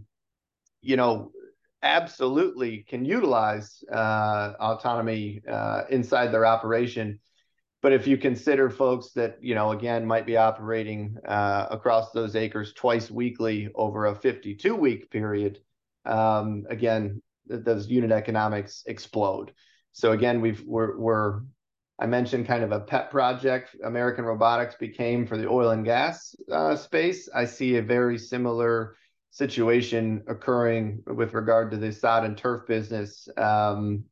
you 0.82 0.96
know, 0.98 1.32
absolutely 1.84 2.86
can 2.88 3.06
utilize 3.06 3.84
uh, 3.92 4.54
autonomy 4.60 5.42
uh, 5.50 5.84
inside 5.90 6.28
their 6.28 6.46
operation. 6.46 7.20
But 7.82 7.94
if 7.94 8.08
you 8.08 8.18
consider 8.18 8.70
folks 8.70 9.12
that, 9.12 9.38
you 9.42 9.54
know, 9.54 9.72
again, 9.72 10.06
might 10.06 10.26
be 10.26 10.36
operating 10.36 11.18
uh, 11.26 11.68
across 11.70 12.12
those 12.12 12.36
acres 12.36 12.74
twice 12.74 13.12
weekly 13.12 13.70
over 13.76 14.08
a 14.08 14.16
52 14.16 14.76
week 14.76 15.12
period, 15.12 15.60
um, 16.08 16.66
again, 16.70 17.22
th- 17.50 17.64
those 17.64 17.88
unit 17.88 18.12
economics 18.12 18.84
explode. 18.88 19.54
So 19.92 20.12
again, 20.12 20.42
we've 20.42 20.64
we're, 20.66 20.98
we're 20.98 21.42
I 22.00 22.06
mentioned 22.06 22.46
kind 22.46 22.64
of 22.64 22.72
a 22.72 22.80
pet 22.80 23.10
project 23.10 23.76
American 23.84 24.24
Robotics 24.26 24.76
became 24.76 25.26
for 25.26 25.38
the 25.38 25.48
oil 25.50 25.72
and 25.72 25.84
gas 25.84 26.36
uh, 26.52 26.76
space. 26.76 27.28
I 27.34 27.46
see 27.46 27.78
a 27.78 27.82
very 27.82 28.18
similar 28.20 28.96
situation 29.32 30.24
occurring 30.28 31.04
with 31.08 31.34
regard 31.34 31.72
to 31.72 31.78
the 31.78 31.92
sod 31.92 32.24
and 32.24 32.38
turf 32.38 32.68
business 32.68 33.28
um, 33.38 34.04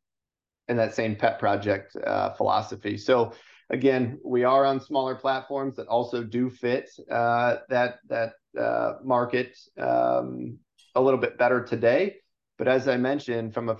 in 0.67 0.77
that 0.77 0.95
same 0.95 1.15
pet 1.15 1.38
project 1.39 1.95
uh, 1.95 2.34
philosophy. 2.34 2.97
So 2.97 3.34
again, 3.69 4.19
we 4.23 4.43
are 4.43 4.65
on 4.65 4.79
smaller 4.79 5.15
platforms 5.15 5.75
that 5.75 5.88
also 5.88 6.23
do 6.23 6.49
fit 6.49 6.89
uh, 7.12 7.58
that 7.69 7.99
that 8.10 8.34
uh, 8.60 8.93
market 9.03 9.58
um, 9.77 10.58
a 10.95 11.01
little 11.01 11.19
bit 11.19 11.38
better 11.38 11.63
today. 11.63 12.15
But 12.58 12.67
as 12.67 12.88
I 12.88 12.97
mentioned, 12.97 13.53
from 13.53 13.69
a 13.69 13.75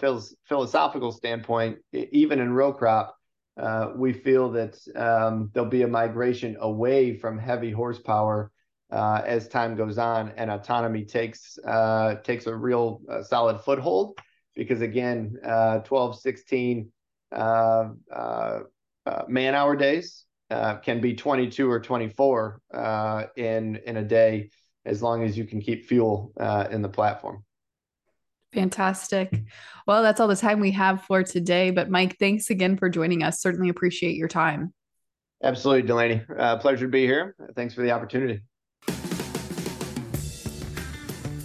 philosophical 0.47 1.12
standpoint, 1.12 1.78
even 1.93 2.39
in 2.39 2.51
row 2.51 2.73
crop, 2.73 3.15
uh, 3.58 3.91
we 3.95 4.12
feel 4.12 4.51
that 4.51 4.78
um, 4.95 5.50
there'll 5.54 5.69
be 5.69 5.83
a 5.83 5.87
migration 5.87 6.58
away 6.60 7.17
from 7.17 7.37
heavy 7.37 7.71
horsepower 7.71 8.52
uh, 8.92 9.21
as 9.25 9.48
time 9.48 9.75
goes 9.75 9.98
on 9.98 10.31
and 10.35 10.52
autonomy 10.52 11.06
takes 11.06 11.58
uh, 11.65 12.15
takes 12.15 12.48
a 12.48 12.56
real 12.56 13.02
uh, 13.10 13.23
solid 13.23 13.60
foothold. 13.62 14.19
Because 14.56 14.81
again, 14.81 15.37
uh, 15.44 15.79
12, 15.79 16.19
16 16.19 16.92
uh, 17.31 17.89
man 19.27 19.56
hour 19.56 19.75
days 19.75 20.25
can 20.50 21.02
be 21.02 21.15
22 21.15 21.69
or 21.69 21.79
24 21.79 22.62
in 23.37 23.77
in 23.77 23.98
a 23.98 24.04
day 24.04 24.50
as 24.86 25.02
long 25.02 25.23
as 25.23 25.38
you 25.38 25.46
can 25.46 25.62
keep 25.62 25.86
fuel 25.86 26.31
uh, 26.40 26.67
in 26.71 26.81
the 26.81 26.90
platform. 26.90 27.44
Fantastic. 28.54 29.44
Well, 29.86 30.02
that's 30.02 30.19
all 30.19 30.27
the 30.27 30.36
time 30.36 30.60
we 30.60 30.71
have 30.71 31.04
for 31.04 31.23
today. 31.23 31.71
But 31.71 31.90
Mike, 31.90 32.17
thanks 32.19 32.50
again 32.50 32.77
for 32.77 32.90
joining 32.90 33.21
us. 33.21 33.42
Certainly 33.42 33.69
appreciate 33.69 34.15
your 34.15 34.29
time. 34.29 34.73
Absolutely, 35.44 35.83
Delaney. 35.83 36.21
Uh, 36.38 36.58
pleasure 36.58 36.86
to 36.86 36.92
be 36.92 37.06
here. 37.06 37.36
Thanks 37.56 37.73
for 37.73 37.81
the 37.81 37.92
opportunity. 37.92 38.42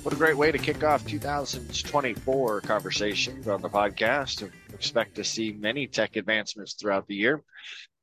What 0.03 0.15
a 0.15 0.17
great 0.17 0.37
way 0.37 0.51
to 0.51 0.57
kick 0.57 0.83
off 0.83 1.07
2024 1.07 2.63
conversations 2.63 3.49
on 3.49 3.61
the 3.61 3.69
podcast. 3.69 4.51
Expect 4.73 5.15
to 5.17 5.25
see 5.25 5.53
many 5.53 5.87
tech 5.87 6.17
advancements 6.17 6.73
throughout 6.73 7.07
the 7.07 7.15
year. 7.15 7.43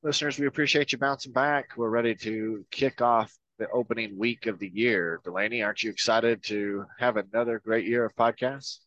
Listeners, 0.04 0.38
we 0.38 0.46
appreciate 0.46 0.92
you 0.92 1.00
bouncing 1.00 1.32
back. 1.32 1.72
We're 1.76 1.90
ready 1.90 2.14
to 2.14 2.64
kick 2.70 3.02
off 3.02 3.34
the 3.58 3.70
opening 3.70 4.18
week 4.18 4.46
of 4.46 4.60
the 4.60 4.70
year. 4.70 5.20
Delaney, 5.24 5.62
aren't 5.62 5.84
you 5.84 5.90
excited 5.90 6.44
to 6.44 6.86
have 7.00 7.18
another 7.18 7.60
great 7.60 7.86
year 7.86 8.06
of 8.06 8.16
podcasts? 8.16 8.80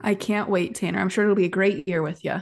I 0.00 0.14
can't 0.14 0.48
wait, 0.48 0.74
Tanner. 0.74 1.00
I'm 1.00 1.08
sure 1.08 1.24
it'll 1.24 1.36
be 1.36 1.44
a 1.44 1.50
great 1.50 1.88
year 1.88 2.02
with 2.02 2.24
you. 2.24 2.36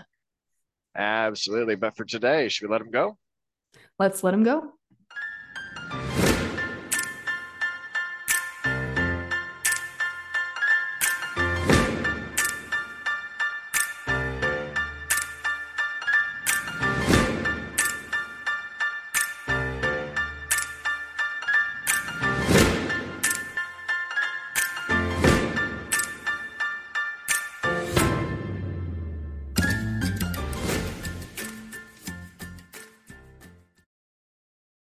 Absolutely. 0.95 1.77
But 1.77 1.97
for 1.97 2.05
today, 2.05 2.49
should 2.49 2.69
we 2.69 2.73
let 2.73 2.79
them 2.79 2.91
go? 2.91 3.19
Let's 3.99 4.25
let 4.25 4.33
them 4.33 4.43
go. 4.43 4.73